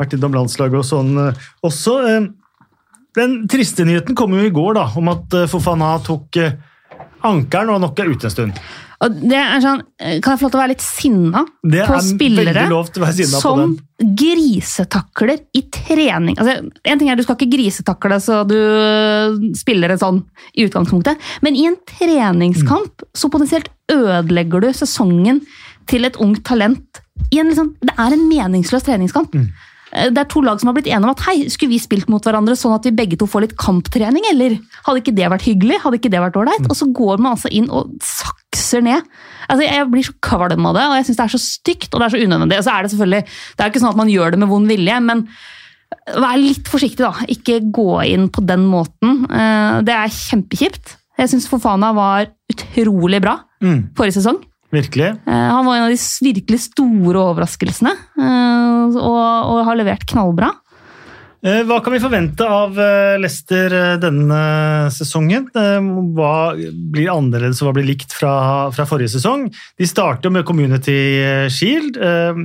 vært 0.00 0.16
innom 0.16 0.32
landslaget 0.40 0.80
og 0.80 0.88
sånn 0.88 1.12
eh, 1.28 1.42
også. 1.68 1.98
Eh, 2.08 2.30
Den 3.12 3.42
triste 3.52 3.84
nyheten 3.84 4.16
kom 4.16 4.32
jo 4.32 4.40
i 4.48 4.54
går 4.56 4.78
da, 4.80 4.86
om 4.96 5.10
at 5.12 5.34
Fofana 5.52 5.98
tok 6.06 6.38
eh, 6.40 6.54
ankelen 7.28 7.74
og 7.74 7.82
nok 7.84 8.00
er 8.00 8.08
ute 8.08 8.30
en 8.30 8.32
stund. 8.32 8.62
Og 9.02 9.16
det 9.22 9.38
er 9.38 9.62
sånn, 9.64 9.80
eh, 9.98 10.20
Kan 10.22 10.36
jeg 10.36 10.40
få 10.40 10.46
lov 10.46 10.52
til 10.52 10.58
å 10.58 10.62
være 10.62 10.72
litt 10.74 10.84
sinna 10.84 11.40
Det 11.66 11.86
på 11.88 11.96
er 11.96 12.04
spillere 12.06 12.66
sinna 13.16 13.38
på 13.38 13.40
som 13.40 13.58
den. 13.58 13.72
grisetakler 14.20 15.40
i 15.58 15.62
trening? 15.74 16.36
Altså, 16.38 16.70
en 16.84 16.98
ting 17.00 17.10
er 17.10 17.16
Du 17.18 17.24
skal 17.24 17.36
ikke 17.36 17.50
grisetakle 17.56 18.20
så 18.22 18.42
du 18.46 19.52
spiller 19.58 19.90
en 19.90 19.98
sånn 19.98 20.22
i 20.56 20.66
utgangspunktet, 20.66 21.18
men 21.42 21.56
i 21.56 21.66
en 21.66 21.76
treningskamp 21.88 23.02
så 23.16 23.30
potensielt 23.32 23.68
ødelegger 23.90 24.60
du 24.60 24.68
sesongen 24.76 25.40
til 25.90 26.04
et 26.04 26.16
ungt 26.22 26.44
talent. 26.44 27.00
En 27.32 27.48
liksom, 27.48 27.74
det 27.80 27.94
er 27.96 28.14
en 28.14 28.28
meningsløs 28.28 28.84
treningskamp. 28.86 29.34
Mm. 29.34 29.48
Eh, 29.92 30.08
Det 30.10 30.18
er 30.18 30.24
to 30.32 30.40
lag 30.40 30.58
som 30.60 30.68
har 30.68 30.74
blitt 30.74 30.86
enige 30.90 31.04
om 31.04 31.10
at 31.14 31.20
hei, 31.26 31.48
skulle 31.48 31.70
vi 31.74 31.78
spilt 31.78 32.08
mot 32.08 32.22
hverandre 32.24 32.56
sånn 32.56 32.74
at 32.74 32.84
vi 32.84 32.90
begge 32.96 33.18
to 33.18 33.26
får 33.26 33.40
litt 33.46 33.56
kamptrening, 33.56 34.24
eller? 34.30 34.58
Hadde 34.86 35.02
ikke 35.02 35.14
det 35.14 35.28
vært 35.30 35.46
hyggelig? 35.48 35.80
Hadde 35.82 35.98
ikke 36.00 36.10
det 36.10 36.20
vært 36.22 36.34
Mm. 36.36 36.42
ålreit? 36.42 36.70
Og 36.70 36.76
så 36.76 36.86
går 36.92 37.18
man 37.18 37.32
altså 37.36 37.50
inn 37.52 37.68
og 37.70 37.90
sakser 38.00 38.82
ned. 38.82 39.02
Altså, 39.50 39.62
Jeg 39.68 39.90
blir 39.90 40.02
så 40.04 40.14
kvalm 40.22 40.66
av 40.66 40.74
det, 40.74 40.82
og 40.82 40.94
jeg 40.96 41.04
syns 41.06 41.16
det 41.16 41.24
er 41.26 41.36
så 41.38 41.42
stygt 41.42 41.94
og 41.94 42.00
det 42.00 42.06
er 42.06 42.16
så 42.18 42.24
unødvendig. 42.26 42.58
Og 42.58 42.64
så 42.64 42.72
er 42.78 42.82
Det 42.82 42.90
selvfølgelig, 42.92 43.22
det 43.56 43.60
er 43.60 43.70
ikke 43.70 43.80
sånn 43.82 43.90
at 43.90 43.96
man 43.96 44.08
gjør 44.08 44.30
det 44.30 44.38
med 44.38 44.48
vond 44.48 44.68
vilje, 44.68 45.02
men 45.02 45.28
vær 46.08 46.36
litt 46.40 46.64
forsiktig, 46.64 46.98
da. 47.04 47.12
Ikke 47.28 47.60
gå 47.70 48.02
inn 48.08 48.28
på 48.30 48.44
den 48.46 48.64
måten. 48.66 49.26
Eh, 49.30 49.82
Det 49.82 49.92
er 49.92 50.08
kjempekjipt. 50.08 50.96
Jeg 51.18 51.28
syns 51.28 51.46
Fofana 51.48 51.92
var 51.94 52.26
utrolig 52.50 53.20
bra 53.20 53.40
Mm, 53.62 53.90
forrige 53.94 54.16
sesong. 54.22 54.42
Virkelig. 54.72 55.12
Eh, 55.26 55.48
Han 55.52 55.66
var 55.66 55.76
en 55.78 55.86
av 55.86 55.92
de 55.92 56.00
virkelig 56.26 56.60
store 56.68 57.22
overraskelsene, 57.30 57.94
eh, 58.18 58.98
og, 58.98 59.22
og 59.52 59.62
har 59.68 59.78
levert 59.78 60.06
knallbra. 60.08 60.50
Eh, 61.42 61.62
Hva 61.66 61.80
kan 61.82 61.96
vi 61.96 62.02
forvente 62.02 62.46
av 62.46 62.76
Leicester 63.18 63.98
denne 64.02 64.42
sesongen? 64.94 65.48
Hva 65.52 66.34
blir 66.56 67.10
annerledes 67.10 67.62
og 67.62 67.70
hva 67.70 67.76
blir 67.80 67.90
likt 67.90 68.14
fra, 68.14 68.34
fra 68.74 68.86
forrige 68.86 69.16
sesong? 69.16 69.48
De 69.78 69.88
starter 69.88 70.30
med 70.30 70.46
Community 70.46 71.00
Shield 71.50 71.98
eh, 71.98 72.38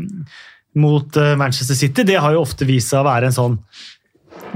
mot 0.77 1.21
Manchester 1.37 1.77
City. 1.77 2.03
Det 2.05 2.17
har 2.21 2.33
jo 2.33 2.41
ofte 2.45 2.65
vist 2.69 2.91
seg 2.91 3.01
å 3.01 3.07
være 3.07 3.29
en 3.29 3.37
sånn 3.37 3.61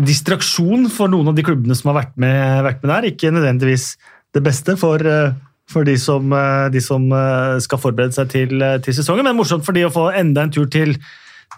distraksjon 0.01 0.87
for 0.93 1.11
noen 1.11 1.31
av 1.31 1.37
de 1.37 1.45
klubbene 1.45 1.75
som 1.77 1.91
har 1.91 2.03
vært 2.03 2.17
med, 2.21 2.63
vært 2.65 2.83
med 2.83 2.93
der. 2.93 3.07
Ikke 3.11 3.31
nødvendigvis 3.33 3.95
det 4.35 4.43
beste 4.45 4.77
for, 4.79 5.01
eh, 5.05 5.33
for 5.71 5.87
de 5.87 5.97
som, 5.99 6.31
eh, 6.33 6.69
de 6.73 6.81
som 6.83 7.07
eh, 7.15 7.57
skal 7.63 7.81
forberede 7.81 8.15
seg 8.15 8.29
til, 8.33 8.61
eh, 8.61 8.77
til 8.83 8.95
sesongen, 8.97 9.27
men 9.27 9.37
morsomt 9.37 9.65
for 9.65 9.77
de 9.77 9.87
å 9.87 9.93
få 9.93 10.09
enda 10.17 10.45
en 10.45 10.53
tur 10.53 10.69
til 10.71 10.97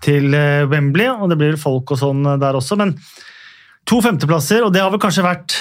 til 0.04 0.34
Wembley, 0.68 1.06
og 1.08 1.30
det 1.32 1.38
blir 1.40 1.54
folk 1.56 1.94
og 1.94 2.00
sånn 2.02 2.26
der 2.42 2.58
også. 2.58 2.76
Men 2.76 2.90
to 3.88 4.02
femteplasser, 4.04 4.66
og 4.66 4.74
det 4.74 4.82
har 4.82 4.90
vel 4.92 5.00
kanskje 5.00 5.24
vært, 5.24 5.54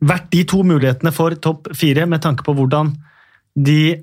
vært 0.00 0.30
de 0.32 0.44
to 0.48 0.62
mulighetene 0.64 1.12
for 1.12 1.34
topp 1.34 1.68
fire, 1.76 2.06
med 2.08 2.22
tanke 2.24 2.46
på 2.46 2.54
hvordan 2.56 2.94
de 3.52 3.98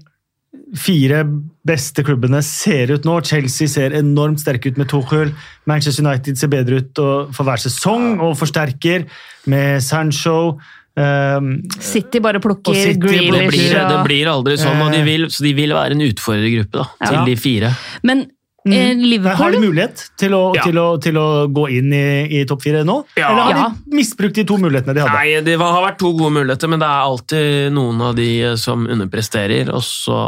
fire 0.77 1.23
beste 1.65 2.03
klubbene 2.05 2.43
ser 2.45 2.91
ut 2.91 3.07
nå. 3.07 3.15
Chelsea 3.25 3.71
ser 3.71 3.95
enormt 3.97 4.43
sterke 4.43 4.69
ut 4.69 4.77
med 4.77 4.91
Tuchel. 4.91 5.33
Manchester 5.65 6.05
United 6.05 6.37
ser 6.37 6.51
bedre 6.53 6.83
ut 6.83 7.01
for 7.33 7.47
hver 7.47 7.63
sesong 7.63 8.19
og 8.19 8.37
forsterker 8.37 9.07
med 9.49 9.81
Sancho. 9.81 10.59
Um, 10.99 11.51
City 11.79 12.19
bare 12.23 12.41
plukker 12.43 12.75
City, 12.75 12.99
Grealish 12.99 13.45
Det 13.45 13.53
blir, 13.53 13.77
det 13.93 13.99
blir 14.07 14.31
aldri 14.31 14.57
sånn, 14.59 14.81
og 14.83 14.91
de 14.91 14.99
vil, 15.05 15.29
så 15.31 15.45
de 15.45 15.53
vil 15.55 15.71
være 15.77 15.95
en 15.95 16.03
utfordrergruppe 16.09 16.81
da, 16.81 16.89
til 17.05 17.19
de 17.29 17.35
fire. 17.39 17.69
Men 18.09 18.25
eh, 18.67 19.27
har 19.39 19.53
de 19.55 19.61
mulighet 19.63 20.01
til 20.19 20.33
å, 20.35 20.41
Ja. 20.57 20.65
til 20.67 20.79
å, 20.81 20.87
til 21.01 21.15
å 21.21 21.27
gå 21.55 21.67
inn 21.77 21.93
i, 21.95 22.03
i 22.41 22.45
topp 22.49 22.65
fire 22.65 22.81
nå? 22.87 22.97
Ja. 23.15 23.29
Eller 23.31 23.41
har 23.47 23.55
Ja. 23.55 23.67
de 23.85 23.95
misbrukt 24.01 24.35
de 24.35 24.43
to 24.49 24.57
mulighetene 24.59 24.97
de 24.97 25.05
hadde? 25.05 25.15
Nei, 25.15 25.39
det 25.45 25.55
har 25.61 25.85
vært 25.85 25.99
to 26.01 26.11
gode 26.17 26.33
muligheter, 26.35 26.67
men 26.73 26.79
det 26.83 26.89
er 26.89 27.05
alltid 27.07 27.71
noen 27.77 28.01
av 28.09 28.17
de 28.19 28.29
som 28.59 28.83
underpresterer, 28.89 29.71
og 29.71 29.81
så 29.85 30.19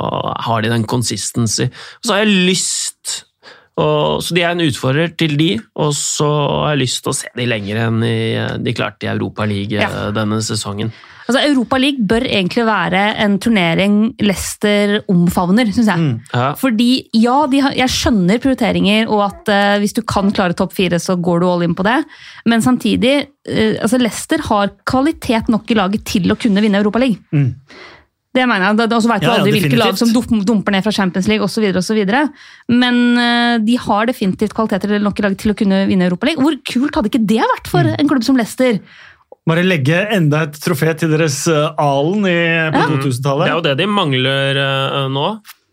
har 0.48 0.62
de 0.64 0.70
den 0.72 0.86
consistency. 0.88 1.68
Og 1.68 2.08
så 2.08 2.16
har 2.16 2.24
jeg 2.24 2.48
lyst 2.48 3.26
og, 3.80 4.24
Så 4.24 4.36
de 4.36 4.44
er 4.44 4.52
en 4.52 4.66
utfordrer 4.66 5.14
til 5.18 5.38
de, 5.40 5.54
og 5.80 5.94
så 5.96 6.28
har 6.28 6.74
jeg 6.74 6.84
lyst 6.84 7.04
til 7.06 7.14
å 7.14 7.18
se 7.22 7.32
de 7.38 7.48
lenger 7.48 7.80
enn 7.86 8.04
i, 8.04 8.20
de 8.60 8.76
klarte 8.76 9.08
i 9.08 9.14
Europa 9.14 9.48
League 9.48 9.72
Ja. 9.72 9.88
eh, 9.88 10.12
denne 10.16 10.42
sesongen. 10.44 10.92
Altså, 11.32 11.46
Europa 11.48 11.78
League 11.80 12.04
bør 12.04 12.26
egentlig 12.28 12.66
være 12.68 13.02
en 13.24 13.38
turnering 13.40 13.94
Leicester 14.20 14.98
omfavner, 15.12 15.70
syns 15.72 15.88
jeg. 15.88 16.02
Mm. 16.02 16.18
Ja. 16.34 16.50
Fordi 16.60 16.90
ja, 17.16 17.38
de 17.48 17.62
har, 17.64 17.78
jeg 17.78 17.94
skjønner 17.94 18.42
prioriteringer, 18.44 19.08
og 19.08 19.24
at 19.30 19.52
uh, 19.54 19.78
hvis 19.80 19.96
du 19.96 20.02
kan 20.04 20.34
klare 20.36 20.58
topp 20.58 20.76
fire, 20.76 21.00
så 21.00 21.16
går 21.16 21.40
du 21.40 21.48
all 21.48 21.64
in 21.64 21.78
på 21.78 21.86
det. 21.88 22.02
Men 22.52 22.66
samtidig, 22.66 23.16
uh, 23.48 23.80
altså 23.80 24.02
Leicester 24.02 24.44
har 24.50 24.74
kvalitet 24.84 25.48
nok 25.54 25.72
i 25.72 25.80
laget 25.80 26.04
til 26.10 26.28
å 26.34 26.40
kunne 26.42 26.66
vinne 26.66 26.82
Europa 26.82 27.00
League. 27.00 27.22
Mm. 27.32 27.54
Det 28.34 28.46
mener 28.48 28.64
jeg. 28.64 28.80
Og 28.88 29.04
så 29.04 29.10
vet 29.12 29.22
du 29.22 29.28
Ja, 29.28 29.34
ja, 29.34 29.40
aldri 29.42 29.52
hvilke 29.60 29.78
lag 29.80 29.98
som 30.00 30.12
dumper 30.48 30.72
ned 30.72 30.86
fra 30.86 30.94
Champions 30.96 31.28
League 31.28 31.44
osv. 31.44 31.66
Men 32.72 33.00
uh, 33.20 33.58
de 33.60 33.76
har 33.78 34.08
definitivt 34.08 34.54
kvaliteter 34.56 35.00
nok 35.04 35.20
i 35.20 35.26
laget 35.26 35.42
til 35.44 35.52
å 35.52 35.58
kunne 35.60 35.86
vinne 35.90 36.08
Europa 36.08 36.30
League. 36.30 36.42
Hvor 36.44 36.56
kult 36.64 36.96
hadde 36.96 37.12
ikke 37.12 37.26
det 37.28 37.42
vært 37.44 37.68
for 37.68 37.84
Mm. 37.92 37.96
en 38.00 38.08
klubb 38.08 38.24
som 38.24 38.38
Leicester? 38.40 38.80
Bare 39.50 39.64
legge 39.66 39.98
enda 40.14 40.44
et 40.46 40.54
trofé 40.62 40.94
til 40.96 41.10
deres 41.10 41.42
uh, 41.50 41.74
Alen 41.82 42.24
i, 42.30 42.38
på 42.72 42.78
Ja. 42.78 42.88
2000-tallet. 42.94 43.48
Det 43.48 43.52
er 43.52 43.58
jo 43.58 43.66
det 43.68 43.78
de 43.82 43.88
mangler 43.90 44.60
uh, 44.62 45.10
nå. 45.12 45.28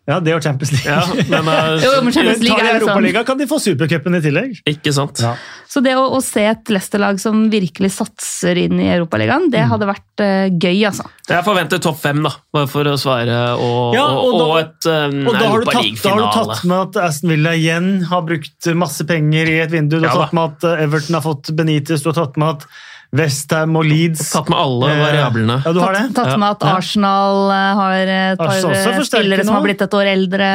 Ja, 0.09 0.16
det 0.25 0.33
og 0.33 0.40
Champions 0.44 0.71
League. 0.73 0.88
Ja, 0.88 1.03
men, 1.44 1.49
uh, 1.53 1.83
Jo, 1.85 1.90
men 2.01 2.14
Champions 2.16 2.40
League 2.40 2.57
Tar 2.57 2.64
de 2.64 2.71
er 2.71 2.79
liksom 2.79 2.88
Europaligaen, 2.94 3.27
kan 3.29 3.40
de 3.40 3.47
få 3.51 3.59
supercupen 3.61 4.16
i 4.16 4.21
tillegg. 4.25 4.55
Ikke 4.73 4.92
sant? 4.97 5.21
Ja. 5.21 5.35
Så 5.68 5.83
det 5.85 5.92
å, 6.01 6.07
å 6.16 6.21
se 6.25 6.47
et 6.49 6.73
Leicester-lag 6.73 7.21
som 7.21 7.42
virkelig 7.53 7.90
satser 7.99 8.57
inn 8.62 8.81
i 8.81 8.88
Europaligaen, 8.94 9.51
det 9.53 9.66
hadde 9.68 9.88
vært 9.90 10.25
uh, 10.25 10.49
gøy, 10.49 10.81
altså. 10.88 11.05
Jeg 11.29 11.44
forventer 11.44 11.83
topp 11.85 12.01
fem, 12.01 12.23
da, 12.25 12.33
bare 12.57 12.71
for 12.73 12.88
å 12.88 12.97
svare, 13.01 13.37
og, 13.61 13.92
Ja, 13.99 14.07
og, 14.16 14.33
og 14.33 14.33
og, 14.33 14.40
da- 14.40 14.61
et 14.64 14.90
um, 15.12 15.21
Og 15.29 15.37
da 15.37 15.44
har, 15.53 15.61
du 15.61 15.68
tatt, 15.68 16.03
da 16.03 16.14
har 16.14 16.23
du 16.25 16.29
tatt 16.40 16.64
med 16.73 16.79
at 16.87 17.01
Aston 17.05 17.35
Villa 17.37 17.53
igjen 17.59 17.90
har 18.09 18.25
brukt 18.25 18.73
masse 18.81 19.05
penger 19.09 19.53
i 19.53 19.59
et 19.66 19.75
vindu. 19.77 19.99
Du 20.01 20.07
har 20.09 20.14
Ja 20.14 20.25
tatt 20.25 20.37
med 20.40 20.57
at 20.57 20.64
eh, 20.73 20.85
Everton 20.88 21.18
har 21.21 21.25
fått 21.29 21.53
Benitez, 21.59 22.01
du 22.01 22.09
har 22.14 22.16
tatt 22.23 22.40
med 22.40 22.57
at 22.57 22.66
Westham 23.16 23.73
og 23.81 23.87
Leeds 23.88 24.21
Tatt 24.35 24.51
med 24.53 24.59
alle 24.61 24.88
Eh, 24.92 24.99
variablene. 25.01 25.55
Ja, 25.64 25.71
du 25.73 25.79
har 25.81 25.94
det? 25.97 26.03
Tatt, 26.12 26.29
tatt 26.29 26.40
med 26.42 26.51
at 26.59 26.64
Arsenal 26.68 27.38
eh, 27.55 27.79
har 27.79 28.11
også 28.44 28.73
eh, 28.75 28.99
spillere 29.09 29.47
som 29.49 29.55
har 29.57 29.64
blitt 29.64 29.81
et 29.87 29.94
år 29.97 30.11
eldre. 30.11 30.49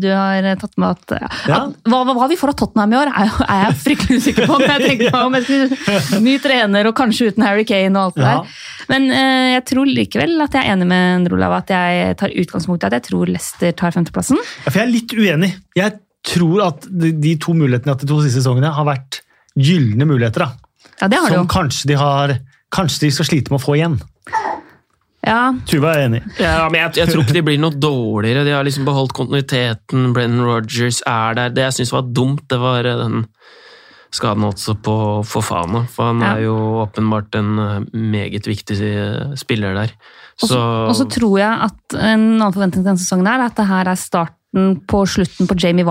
Du 0.00 0.06
har 0.08 0.46
tatt 0.62 0.72
med 0.80 0.88
at, 0.96 1.14
ja. 1.20 1.28
Ja. 1.50 1.58
at 1.66 1.90
hva, 1.92 2.00
hva 2.16 2.28
vi 2.30 2.38
får 2.40 2.54
av 2.54 2.56
Tottenham 2.62 2.94
i 2.94 2.98
år, 3.02 3.10
er, 3.12 3.34
er 3.44 3.60
jeg 3.66 3.76
fryktelig 3.84 4.20
usikker 4.22 4.48
på. 4.48 4.56
Men 4.62 4.86
jeg 4.88 4.98
meg 5.04 5.20
om 5.20 5.36
jeg 5.36 5.44
skulle, 5.48 6.20
Ny 6.24 6.36
trener 6.44 6.88
og 6.88 6.96
kanskje 6.96 7.28
uten 7.32 7.44
Harry 7.44 7.66
Kane 7.68 7.92
og 7.92 8.06
alt 8.08 8.16
det 8.16 8.24
Ja. 8.24 8.34
der. 8.40 8.62
Men 8.88 9.10
eh, 9.12 9.48
jeg 9.58 9.64
tror 9.68 9.90
likevel 9.92 10.32
at 10.46 10.56
jeg 10.56 10.64
er 10.64 10.72
enig 10.78 10.88
med 10.88 11.26
Ndrolav 11.26 11.58
at 11.60 11.74
jeg 11.76 12.16
tar 12.22 12.32
utgangspunkt 12.32 12.86
i 12.86 12.88
at 12.88 12.96
jeg 12.96 13.04
tror 13.10 13.28
Leicester 13.28 13.76
tar 13.76 13.92
femteplassen. 13.92 14.40
Ja, 14.64 14.70
for 14.72 14.80
jeg 14.80 14.86
er 14.88 14.94
litt 14.96 15.12
uenig. 15.12 15.52
Jeg 15.76 15.98
tror 16.28 16.64
at 16.70 16.88
de, 16.88 17.12
de 17.20 17.36
to 17.40 17.52
mulighetene 17.56 17.94
de 18.00 18.08
to 18.08 18.18
siste 18.24 18.40
sesongene 18.40 18.72
har 18.74 18.88
vært 18.88 19.20
gylne 19.58 20.08
muligheter. 20.08 20.46
da. 20.48 20.67
Ja, 21.00 21.08
det 21.08 21.18
har 21.18 21.28
du 21.28 21.34
Som 21.34 21.46
jo. 21.46 21.50
kanskje 21.52 21.86
de 21.92 21.94
har 22.00 22.38
Kanskje 22.74 23.00
de 23.06 23.10
skal 23.16 23.24
slite 23.30 23.50
med 23.50 23.60
å 23.60 23.64
få 23.64 23.76
igjen. 23.78 23.94
Ja, 25.24 25.52
Tuva 25.66 25.94
er 25.96 26.04
enig. 26.06 26.20
Ja, 26.40 26.68
men 26.70 26.80
jeg, 26.82 26.92
jeg 27.00 27.08
tror 27.10 27.24
ikke 27.24 27.36
de 27.38 27.42
blir 27.46 27.58
noe 27.60 27.74
dårligere. 27.74 28.44
De 28.46 28.52
har 28.54 28.64
liksom 28.64 28.84
beholdt 28.86 29.12
kontinuiteten. 29.16 30.12
Brennan 30.16 30.44
Rogers 30.46 31.00
er 31.08 31.34
der. 31.36 31.50
Det 31.56 31.64
jeg 31.66 31.76
syns 31.80 31.92
var 31.96 32.06
dumt, 32.16 32.44
det 32.48 32.58
var 32.62 32.86
eh, 32.86 33.00
den 33.00 33.24
skaden 34.14 34.46
også 34.48 34.76
på 34.84 34.94
Fofana. 35.28 35.82
For 35.92 36.12
han 36.12 36.20
Ja. 36.22 36.34
er 36.36 36.44
jo 36.46 36.54
åpenbart 36.84 37.34
en 37.40 37.50
eh, 37.58 37.80
meget 37.92 38.46
viktig 38.48 38.78
eh, 38.80 39.34
spiller 39.36 39.74
der. 39.74 39.92
Og 40.42 40.48
så- 40.48 40.88
og 40.88 40.94
så 40.96 41.08
tror 41.10 41.38
jeg 41.40 41.58
at 41.66 41.94
en 41.98 42.40
annen 42.40 42.52
forventning 42.54 42.84
til 42.84 42.88
denne 42.92 43.00
sesongen 43.02 43.26
er 43.26 43.46
at 43.48 43.56
det 43.56 43.66
her 43.66 43.88
er 43.88 43.96
starten 44.48 44.80
på 44.86 45.06
slutten 45.06 45.46
på 45.46 45.54
Jamie 45.58 45.84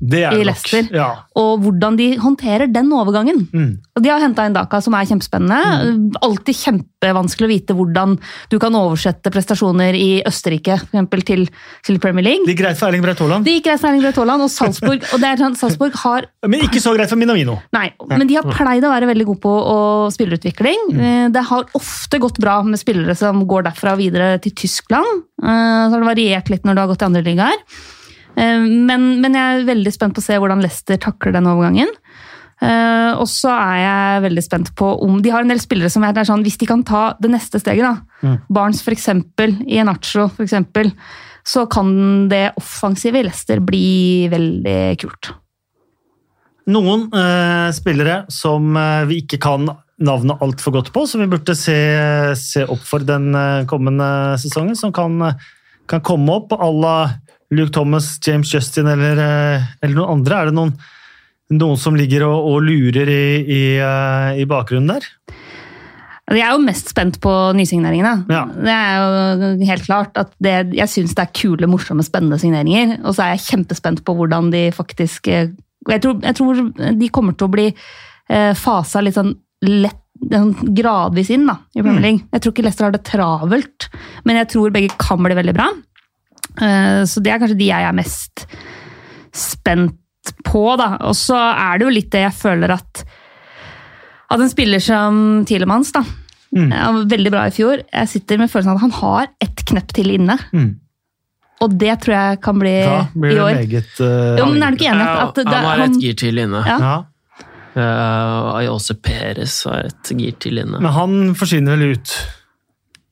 Det 0.00 0.24
er 0.24 0.32
i. 0.32 0.44
Leicester. 0.44 0.88
Ja. 0.92 1.24
Og 1.36 1.60
hvordan 1.60 1.96
de 1.96 2.18
håndterer 2.18 2.66
den 2.72 2.92
overgangen. 2.92 3.48
Mm. 3.52 3.78
Og 3.96 4.02
De 4.02 4.08
har 4.08 4.20
henta 4.20 4.46
inn 4.46 4.52
Daka, 4.54 4.80
som 4.80 4.94
er 4.94 5.04
kjempespennende. 5.06 6.12
Alltid 6.22 6.54
kjempevanskelig 6.98 7.46
å 7.46 7.50
vite 7.50 7.74
hvordan 7.76 8.16
du 8.50 8.58
kan 8.58 8.74
oversette 8.74 9.30
prestasjoner 9.30 9.94
i 9.94 10.22
Østerrike 10.26 10.78
for 10.78 10.88
eksempel, 10.88 11.22
til, 11.22 11.44
til 11.86 11.98
Premier 12.02 12.24
League. 12.24 12.44
Det 12.46 12.54
gikk 12.56 12.62
greit 12.64 12.78
for 12.78 12.88
Erling 12.88 13.04
Braut 13.04 13.20
Haaland, 13.22 13.44
Det 13.46 13.54
gikk 13.58 13.66
greit 13.68 13.80
for 13.80 13.88
Erling 13.90 14.02
Braut 14.02 14.18
Haaland 14.18 14.42
og 14.46 14.50
Salzburg. 14.50 15.04
og 15.12 15.20
det 15.22 15.28
er 15.30 15.42
sånn, 15.42 15.56
Salzburg 15.58 15.94
har 16.02 16.26
men 16.48 16.64
ikke 16.66 16.82
så 16.82 16.94
greit 16.96 17.10
for 17.10 17.20
Minamino. 17.20 17.58
Nei, 17.74 17.90
men 18.10 18.26
de 18.28 18.38
har 18.38 18.48
pleid 18.48 18.86
å 18.86 18.92
være 18.92 19.10
veldig 19.10 19.28
gode 19.28 19.42
på 19.44 19.52
å 19.52 19.76
spillerutvikling. 20.14 20.88
Mm. 20.94 21.32
Det 21.34 21.44
har 21.50 21.68
ofte 21.78 22.18
gått 22.22 22.40
bra 22.42 22.60
med 22.66 22.80
spillere 22.80 23.14
som 23.18 23.44
går 23.48 23.68
derfra 23.68 23.94
og 23.94 24.02
videre 24.02 24.38
til 24.42 24.54
Tyskland. 24.58 25.24
Eh, 25.42 25.46
Så 25.88 25.94
har 25.94 26.00
det 26.02 26.08
variert 26.08 26.50
litt 26.50 26.64
når 26.66 26.74
du 26.74 26.80
har 26.82 26.90
gått 26.90 27.02
i 27.02 27.08
andre 27.08 27.22
ligaer. 27.26 27.58
Eh, 28.36 28.58
Men, 28.88 29.20
men 29.20 29.34
jeg 29.34 29.60
er 29.60 29.68
veldig 29.68 29.92
spent 29.94 30.14
på 30.16 30.22
å 30.22 30.26
se 30.26 30.38
hvordan 30.38 30.62
Leicester 30.62 30.98
takler 30.98 31.32
den 31.36 31.46
overgangen. 31.50 31.90
Eh, 32.58 33.12
og 33.14 33.28
så 33.30 33.52
er 33.54 33.76
jeg 33.78 34.22
veldig 34.24 34.42
spent 34.42 34.70
på 34.74 34.86
om 35.06 35.20
De 35.22 35.30
har 35.30 35.44
en 35.44 35.52
del 35.52 35.60
spillere 35.62 35.92
som 35.94 36.02
er 36.02 36.16
sånn, 36.26 36.42
hvis 36.42 36.58
de 36.58 36.66
kan 36.66 36.82
ta 36.86 37.12
det 37.22 37.30
neste 37.30 37.60
steget, 37.62 37.86
da. 37.86 38.26
Mm. 38.26 38.38
Barnes 38.50 38.82
f.eks., 38.82 39.10
Ienacho 39.62 40.26
f.eks., 40.32 40.56
så 41.48 41.64
kan 41.70 41.90
det 42.28 42.50
offensive 42.60 43.20
i 43.20 43.24
Leicester 43.24 43.62
bli 43.64 44.26
veldig 44.28 44.80
kult. 45.00 45.30
Noen 46.68 47.06
eh, 47.16 47.68
spillere 47.72 48.24
som 48.32 48.74
eh, 48.76 49.06
vi 49.08 49.22
ikke 49.22 49.38
kan 49.40 49.70
navnet 50.04 50.42
altfor 50.44 50.76
godt 50.76 50.90
på, 50.94 51.06
som 51.08 51.22
vi 51.22 51.30
burde 51.30 51.54
se, 51.56 51.78
se 52.38 52.66
opp 52.68 52.82
for 52.84 53.06
den 53.06 53.30
eh, 53.38 53.64
kommende 53.70 54.36
sesongen, 54.42 54.76
som 54.76 54.92
kan, 54.94 55.16
kan 55.88 56.04
komme 56.04 56.36
opp 56.42 56.52
à 56.58 56.68
la 56.68 56.98
Luke 57.54 57.72
Thomas, 57.72 58.18
James 58.26 58.52
Justin 58.52 58.90
eller, 58.92 59.16
eller 59.80 59.94
noen 59.94 60.18
andre. 60.18 60.42
Er 60.42 60.50
det 60.50 60.58
noen, 60.58 60.74
noen 61.54 61.80
som 61.80 61.96
ligger 61.96 62.26
og, 62.28 62.48
og 62.50 62.64
lurer 62.66 63.08
i, 63.08 63.26
i, 63.44 63.62
eh, 63.80 64.40
i 64.42 64.46
bakgrunnen 64.48 64.90
der? 64.96 65.06
Jeg 66.28 66.44
er 66.44 66.52
jo 66.52 66.60
mest 66.60 66.90
spent 66.92 67.16
på 67.24 67.30
nysigneringene. 67.56 68.26
Ja. 68.28 68.42
Det 68.52 68.72
er 68.74 68.98
jo 68.98 69.68
helt 69.70 69.86
klart 69.86 70.18
at 70.20 70.34
det, 70.44 70.74
Jeg 70.76 70.92
syns 70.92 71.14
det 71.16 71.24
er 71.24 71.32
kule, 71.32 71.70
morsomme, 71.70 72.04
spennende 72.04 72.36
signeringer. 72.40 72.98
Og 73.00 73.16
så 73.16 73.24
er 73.24 73.30
jeg 73.32 73.46
kjempespent 73.46 74.02
på 74.04 74.12
hvordan 74.18 74.50
de 74.52 74.66
faktisk 74.76 75.30
eh, 75.32 75.54
jeg 75.88 76.02
tror, 76.04 76.18
jeg 76.20 76.36
tror 76.36 76.58
de 77.00 77.08
kommer 77.14 77.32
til 77.38 77.48
å 77.48 77.52
bli 77.54 77.64
eh, 77.70 78.52
fasa 78.58 79.00
litt 79.00 79.16
sånn 79.16 79.32
lett 79.64 80.04
sånn 80.18 80.74
gradvis 80.74 81.30
inn 81.32 81.46
da, 81.46 81.54
i 81.72 81.80
Premier 81.80 82.02
League. 82.02 82.26
Jeg 82.34 82.42
tror 82.42 82.52
ikke 82.52 82.64
Leicester 82.66 82.88
har 82.88 82.94
det 82.94 83.04
travelt, 83.06 83.86
men 84.26 84.36
jeg 84.40 84.48
tror 84.50 84.72
begge 84.74 84.96
kan 84.98 85.22
bli 85.22 85.36
veldig 85.38 85.54
bra. 85.54 85.68
Så 87.06 87.22
det 87.22 87.30
er 87.30 87.38
kanskje 87.38 87.58
de 87.60 87.68
jeg 87.68 87.86
er 87.86 87.94
mest 87.94 88.42
spent 89.30 89.94
på, 90.44 90.64
da. 90.80 90.96
Og 91.08 91.16
så 91.18 91.38
er 91.38 91.78
det 91.78 91.86
jo 91.88 91.94
litt 91.94 92.10
det 92.14 92.24
jeg 92.26 92.36
føler 92.38 92.76
at 92.78 93.04
at 94.28 94.42
en 94.44 94.50
spiller 94.52 94.82
som 94.84 95.44
Tilemanns, 95.48 95.92
da, 95.96 96.02
Mm. 96.48 96.70
han 96.72 96.94
var 96.94 97.08
veldig 97.10 97.30
bra 97.32 97.46
i 97.48 97.52
fjor. 97.52 97.82
Jeg 97.92 98.08
sitter 98.08 98.38
med 98.40 98.48
følelsen 98.48 98.72
av 98.72 98.78
at 98.78 98.84
han 98.86 98.94
har 98.96 99.26
ett 99.44 99.64
knepp 99.68 99.92
til 99.92 100.14
inne. 100.14 100.38
Mm. 100.56 100.70
Og 101.60 101.74
det 101.76 101.98
tror 102.04 102.14
jeg 102.14 102.40
kan 102.40 102.58
bli 102.60 102.72
Da 102.86 102.98
blir 103.12 103.30
i 103.30 103.34
det 103.34 103.42
år. 103.42 103.58
meget 103.58 104.00
uh, 104.00 104.38
Jo, 104.38 104.46
men 104.46 104.62
er 104.62 104.70
du 104.70 104.78
ikke 104.78 104.92
enig? 104.92 105.06
At, 105.08 105.20
at 105.28 105.40
det, 105.42 105.46
han 105.52 105.66
har 105.66 105.82
et 105.88 106.00
gir 106.00 106.16
til 106.22 106.40
inne. 106.40 106.62
Ja. 106.64 106.78
ja. 106.78 106.96
Uh, 107.76 108.56
Ayose 108.62 108.96
Perez 108.96 109.58
har 109.68 109.90
et 109.90 110.12
gir 110.14 110.38
til 110.40 110.62
inne. 110.62 110.80
Men 110.80 110.94
han 110.94 111.34
forsvinner 111.38 111.76
vel 111.76 111.98
ut, 111.98 112.16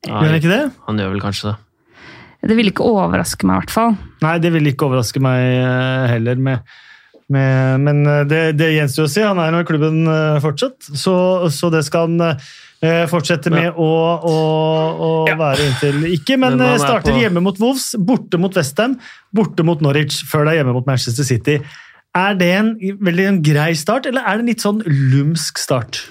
gjør 0.06 0.24
han 0.30 0.38
ikke 0.40 0.52
det? 0.54 0.62
han 0.88 1.02
gjør 1.02 1.12
vel 1.12 1.22
kanskje 1.26 1.50
det. 1.52 1.56
det 2.50 2.56
ville 2.58 2.72
ikke 2.72 2.86
overraske 2.86 3.46
meg, 3.46 3.56
i 3.58 3.64
hvert 3.66 3.74
fall. 3.74 3.96
Nei, 4.24 4.36
det 4.42 4.52
vil 4.54 4.72
ikke 4.72 4.88
overraske 4.88 5.22
meg 5.22 5.44
eh, 5.60 6.06
heller. 6.14 6.40
Med, 6.48 6.78
med, 7.32 7.80
men 7.82 8.06
eh, 8.06 8.22
det, 8.30 8.40
det 8.58 8.68
gjenstår 8.76 9.06
å 9.08 9.10
si. 9.10 9.22
Han 9.24 9.40
er 9.42 9.50
nå 9.54 9.62
i 9.64 9.66
klubben 9.68 10.04
eh, 10.06 10.38
fortsatt, 10.44 10.76
så, 10.94 11.14
så 11.50 11.70
det 11.74 11.80
skal 11.86 12.06
han 12.06 12.36
eh, 12.36 13.04
fortsette 13.10 13.50
med 13.50 13.72
å, 13.74 13.88
å, 14.20 14.36
å 14.94 15.10
Ja. 15.30 15.34
være 15.40 15.66
inntil 15.70 16.04
ikke. 16.14 16.36
Men, 16.38 16.58
Men 16.60 16.78
starter 16.78 17.12
på- 17.16 17.22
hjemme 17.24 17.42
mot 17.42 17.58
Wolves, 17.62 17.92
borte 17.98 18.38
mot 18.38 18.54
Westham, 18.56 18.98
borte 19.34 19.66
mot 19.66 19.82
Norwich, 19.82 20.20
før 20.30 20.46
det 20.46 20.54
er 20.54 20.60
hjemme 20.62 20.76
mot 20.78 20.86
Manchester 20.86 21.26
City. 21.26 21.58
Er 22.16 22.36
det 22.38 22.52
en 22.56 22.70
veldig 23.04 23.26
en 23.28 23.40
grei 23.44 23.72
start, 23.76 24.06
eller 24.08 24.22
er 24.24 24.38
det 24.38 24.46
en 24.46 24.52
litt 24.54 24.62
sånn 24.64 24.78
lumsk 24.86 25.58
start? 25.60 26.04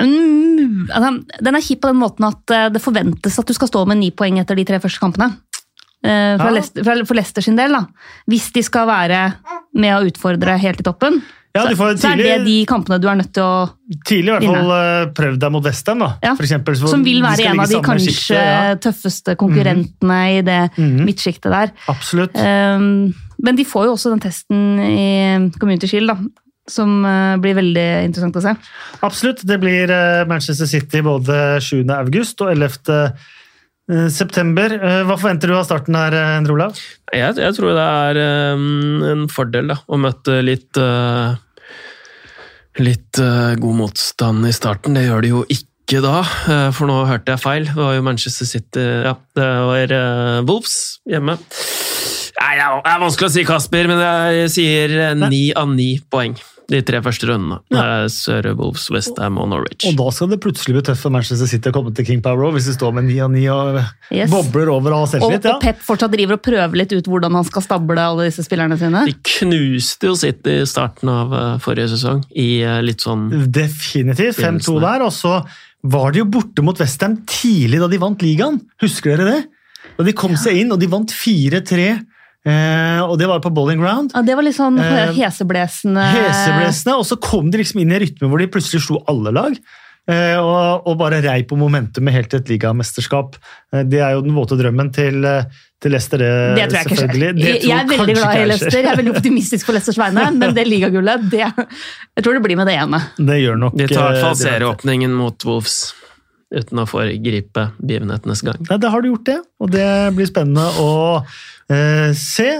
Mm, 0.00 0.86
altså, 0.88 1.10
Den 1.44 1.56
er 1.58 1.64
kjip 1.64 1.82
på 1.82 1.90
den 1.90 1.98
måten 2.00 2.24
at 2.28 2.52
det 2.72 2.80
forventes 2.80 3.34
at 3.40 3.48
du 3.50 3.52
skal 3.56 3.68
stå 3.68 3.82
med 3.90 3.98
ni 4.00 4.10
poeng 4.14 4.38
etter 4.40 4.56
de 4.56 4.64
tre 4.68 4.78
første 4.80 5.02
kampene. 5.02 5.32
Eh, 6.04 6.36
fra 6.36 6.48
Ja. 6.48 6.50
Leicester, 6.56 7.04
for 7.06 7.14
Leicester 7.14 7.42
sin 7.42 7.56
del, 7.56 7.70
da. 7.72 7.84
Hvis 8.30 8.50
de 8.52 8.62
skal 8.66 8.86
være 8.88 9.20
med 9.74 9.94
å 9.94 10.02
utfordre 10.10 10.58
helt 10.58 10.80
i 10.80 10.82
toppen, 10.82 11.22
Ja, 11.54 11.66
du 11.68 11.76
får 11.76 11.98
så, 11.98 12.00
så 12.00 12.10
er 12.14 12.16
det 12.16 12.44
de 12.46 12.64
kampene 12.64 12.96
du 12.98 13.06
er 13.10 13.14
nødt 13.20 13.32
til 13.36 13.42
å 13.44 13.70
Tidlig 14.08 14.30
i 14.30 14.32
hvert 14.38 14.46
fall 14.48 14.70
eh, 14.72 15.06
prøvd 15.12 15.38
deg 15.42 15.52
mot 15.52 15.62
Westham, 15.66 15.98
da. 16.00 16.08
Ja, 16.24 16.32
For 16.34 16.42
eksempel, 16.46 16.74
så 16.80 16.88
Som 16.88 17.04
vil 17.04 17.20
være 17.22 17.44
en 17.50 17.60
av 17.60 17.68
de 17.68 17.80
kanskje 17.84 18.14
sjiktet, 18.14 18.40
ja. 18.40 18.74
tøffeste 18.80 19.36
konkurrentene 19.36 20.20
i 20.38 20.40
det 20.42 20.60
Mhm. 20.78 21.04
midtsjiktet 21.04 21.50
der. 21.52 21.70
Absolutt. 21.92 22.34
Um, 22.40 23.12
men 23.42 23.54
de 23.56 23.64
får 23.68 23.84
jo 23.84 23.92
også 23.98 24.10
den 24.14 24.20
testen 24.24 24.80
i 24.80 25.50
Community 25.60 25.86
Shield, 25.86 26.08
da. 26.08 26.16
Som 26.68 27.04
uh, 27.04 27.36
blir 27.42 27.54
veldig 27.58 28.04
interessant 28.06 28.36
å 28.38 28.40
se. 28.42 28.56
Absolutt. 29.02 29.44
Det 29.44 29.60
blir 29.60 29.90
eh, 29.90 30.24
Manchester 30.30 30.64
City 30.66 31.00
både 31.02 31.60
7. 31.60 31.84
august 31.90 32.40
og 32.40 32.52
11. 32.56 33.12
eh, 33.92 34.08
september. 34.12 34.72
Eh, 34.76 35.00
Hva 35.06 35.16
forventer 35.18 35.50
du 35.50 35.56
av 35.58 35.66
starten 35.68 35.96
her, 35.98 36.14
eh, 36.16 36.36
Endre 36.38 36.56
Olav? 36.56 36.78
Jeg, 37.12 37.36
jeg 37.38 37.56
tror 37.58 37.74
det 37.76 37.86
er 37.86 38.20
en 38.22 39.26
fordel 39.30 39.68
da, 39.74 39.78
å 39.86 39.98
møte 40.00 40.38
litt 40.44 40.80
litt 42.80 43.18
god 43.60 43.76
motstand 43.76 44.48
i 44.48 44.52
starten. 44.56 44.96
Det 44.96 45.04
gjør 45.04 45.20
det 45.20 45.30
jo 45.34 45.42
ikke 45.52 46.00
da, 46.00 46.22
for 46.72 46.88
nå 46.88 47.02
hørte 47.04 47.34
jeg 47.34 47.42
feil. 47.42 47.68
Det 47.68 47.76
var 47.76 47.98
jo 47.98 48.06
Manchester 48.06 48.48
City 48.48 48.86
Ja, 49.04 49.12
det 49.36 49.50
var 49.68 49.92
Wolves 50.48 50.78
hjemme. 51.04 51.36
Nei, 51.36 52.54
det 52.56 52.64
er 52.64 53.04
vanskelig 53.04 53.28
å 53.28 53.34
si, 53.36 53.44
Kasper, 53.44 53.92
men 53.92 54.00
jeg 54.00 54.48
sier 54.56 54.96
ni 55.20 55.44
av 55.52 55.68
ni 55.68 55.92
poeng. 56.08 56.32
De 56.70 56.80
tre 56.86 57.00
første 57.04 57.26
rundene. 57.28 57.58
Ja. 57.74 58.04
Sør 58.12 58.50
Wolves, 58.58 58.84
Westham 58.94 59.38
og 59.42 59.48
Norwich. 59.50 59.86
Og 59.88 59.96
da 59.98 60.06
skal 60.14 60.30
det 60.32 60.38
plutselig 60.44 60.76
bli 60.76 60.82
tøft 60.86 61.02
for 61.04 61.14
Manchester 61.14 61.48
City 61.50 61.72
å 61.72 61.74
komme 61.74 61.92
til 61.96 62.06
King 62.08 62.22
Power 62.24 62.38
Road 62.44 62.56
hvis 62.56 62.68
de 62.70 62.76
står 62.76 62.94
med 62.96 63.08
9 63.10 63.18
av 63.26 63.32
9 63.34 63.42
og 63.52 63.80
Yes. 64.12 64.30
bobler 64.30 64.68
over 64.72 64.92
og 64.92 65.06
har 65.08 65.22
Og, 65.24 65.32
ja. 65.32 65.54
og 65.54 65.62
Pep 65.64 65.80
fortsatt 65.82 66.12
driver 66.12 66.36
og 66.36 66.42
prøver 66.44 66.76
litt 66.78 66.92
ut 66.92 67.08
hvordan 67.08 67.34
han 67.38 67.46
skal 67.48 67.64
stable 67.64 67.98
alle 68.02 68.28
disse 68.28 68.44
spillerne 68.46 68.76
sine. 68.80 69.04
De 69.08 69.14
knuste 69.38 70.10
jo 70.10 70.14
City 70.18 70.58
i 70.62 70.68
starten 70.68 71.08
av 71.12 71.32
uh, 71.32 71.58
forrige 71.62 71.90
sesong, 71.96 72.22
i 72.36 72.62
uh, 72.66 72.78
litt 72.84 73.02
sånn 73.04 73.28
Definitivt. 73.52 74.38
5-2 74.38 74.78
der. 74.84 75.06
Og 75.08 75.12
så 75.16 75.38
var 75.82 76.12
de 76.14 76.22
jo 76.22 76.28
borte 76.30 76.62
mot 76.64 76.78
Westham 76.78 77.18
tidlig 77.26 77.80
da 77.82 77.88
de 77.90 78.00
vant 78.02 78.22
ligaen. 78.22 78.60
Husker 78.82 79.16
dere 79.16 79.32
det? 79.32 79.40
Da 79.98 80.06
de 80.06 80.14
kom 80.16 80.36
seg 80.38 80.60
inn, 80.62 80.70
og 80.72 80.78
de 80.80 80.88
vant 80.88 81.10
4-3 81.12 81.88
Eh, 82.44 83.00
og 83.06 83.18
det 83.20 83.28
var 83.30 83.38
på 83.44 83.52
Bowling 83.54 83.78
Ground. 83.78 84.10
Ja, 84.16 84.22
det 84.26 84.34
var 84.34 84.42
litt 84.42 84.56
sånn 84.58 84.78
Eh, 84.82 85.12
heseblesende 85.14 86.02
Heseblesende, 86.16 86.96
og 86.98 87.06
så 87.06 87.14
kom 87.22 87.50
de 87.52 87.60
liksom 87.62 87.78
inn 87.84 87.92
i 87.92 87.94
en 88.00 88.02
rytme 88.02 88.28
hvor 88.32 88.42
de 88.42 88.48
plutselig 88.50 88.82
slo 88.88 89.02
alle 89.06 89.30
lag. 89.30 89.54
eh, 90.10 90.34
Og, 90.42 90.86
og 90.90 90.96
bare 90.98 91.20
rei 91.22 91.42
på 91.46 91.54
momentumet 91.56 92.12
helt 92.16 92.30
til 92.32 92.40
et 92.42 92.48
ligamesterskap. 92.50 93.36
Eh, 93.72 93.84
Det 93.86 94.00
er 94.02 94.16
jo 94.16 94.24
den 94.26 94.34
våte 94.34 94.58
drømmen 94.58 94.90
til, 94.92 95.22
eh, 95.24 95.44
til 95.80 95.94
Leicester, 95.94 96.18
det, 96.18 96.32
Det 96.58 96.66
tror 96.66 96.78
jeg 96.78 96.86
ikke 96.86 96.98
skjer. 96.98 97.38
Jeg, 97.38 97.62
jeg 97.62 97.78
er 97.78 97.86
veldig 97.86 98.14
glad 98.18 98.34
i 98.34 98.42
Lester, 98.42 98.46
Leicester. 98.50 98.78
Jeg 98.82 98.90
er 98.90 98.96
veldig 99.04 99.14
optimistisk 99.16 99.66
på 99.66 99.72
Leicesters 99.78 99.98
vegne, 100.02 100.26
men 100.42 100.54
det 100.58 100.66
ligagullet, 100.66 101.30
det 101.30 101.46
Jeg 101.46 102.24
tror 102.26 102.34
det 102.34 102.42
blir 102.42 102.56
med 102.58 102.66
det 102.66 102.74
ene. 102.82 103.00
Det 103.18 103.38
gjør 103.38 103.56
nok 103.68 103.78
De 103.78 103.86
tar 103.86 103.94
i 103.94 104.02
hvert 104.02 104.18
eh, 104.18 104.22
fall 104.26 104.38
serieåpningen 104.42 105.14
mot 105.14 105.44
Wolves, 105.46 105.92
uten 106.52 106.82
å 106.82 106.86
foregripe 106.88 107.68
begivenhetenes 107.80 108.44
gang. 108.46 108.60
Nei, 108.68 108.78
da 108.82 108.92
har 108.92 109.02
du 109.02 109.12
gjort 109.12 109.28
det, 109.28 109.38
og 109.62 109.72
det 109.72 109.88
blir 110.16 110.28
spennende 110.28 110.66
å 110.82 110.92
eh, 111.72 112.10
se. 112.18 112.50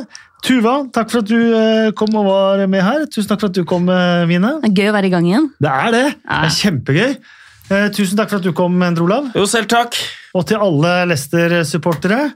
Tuva, 0.43 0.81
takk 0.91 1.13
for 1.13 1.23
at 1.23 1.31
du 1.31 1.39
eh, 1.39 1.93
kom 1.99 2.17
og 2.19 2.27
var 2.27 2.65
med 2.67 2.83
her. 2.83 3.07
Tusen 3.07 3.31
takk 3.31 3.45
for 3.45 3.53
at 3.53 3.61
du 3.61 3.63
kom, 3.69 3.87
Vine. 4.31 4.57
Det 4.65 4.73
er 4.73 4.81
gøy 4.81 4.91
å 4.91 4.97
være 4.97 5.11
i 5.11 5.15
gang 5.15 5.29
igjen. 5.29 5.53
Det 5.63 5.71
er 5.71 5.95
det! 5.95 6.09
Det 6.19 6.41
er 6.41 6.59
kjempegøy. 6.59 7.15
Eh, 7.73 7.89
tusen 7.95 8.19
takk 8.19 8.33
for 8.33 8.43
at 8.43 8.47
du 8.47 8.53
kom, 8.57 8.75
Endre 8.85 9.07
Olav. 9.07 9.31
Jo, 9.37 9.47
selv 9.49 9.71
takk! 9.73 9.97
Og 10.37 10.47
til 10.49 10.61
alle 10.61 10.95
Lester-supportere, 11.13 12.33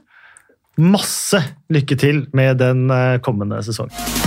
masse 0.77 1.41
lykke 1.73 1.99
til 1.99 2.25
med 2.37 2.61
den 2.61 2.87
eh, 2.93 3.19
kommende 3.25 3.61
sesongen. 3.65 4.26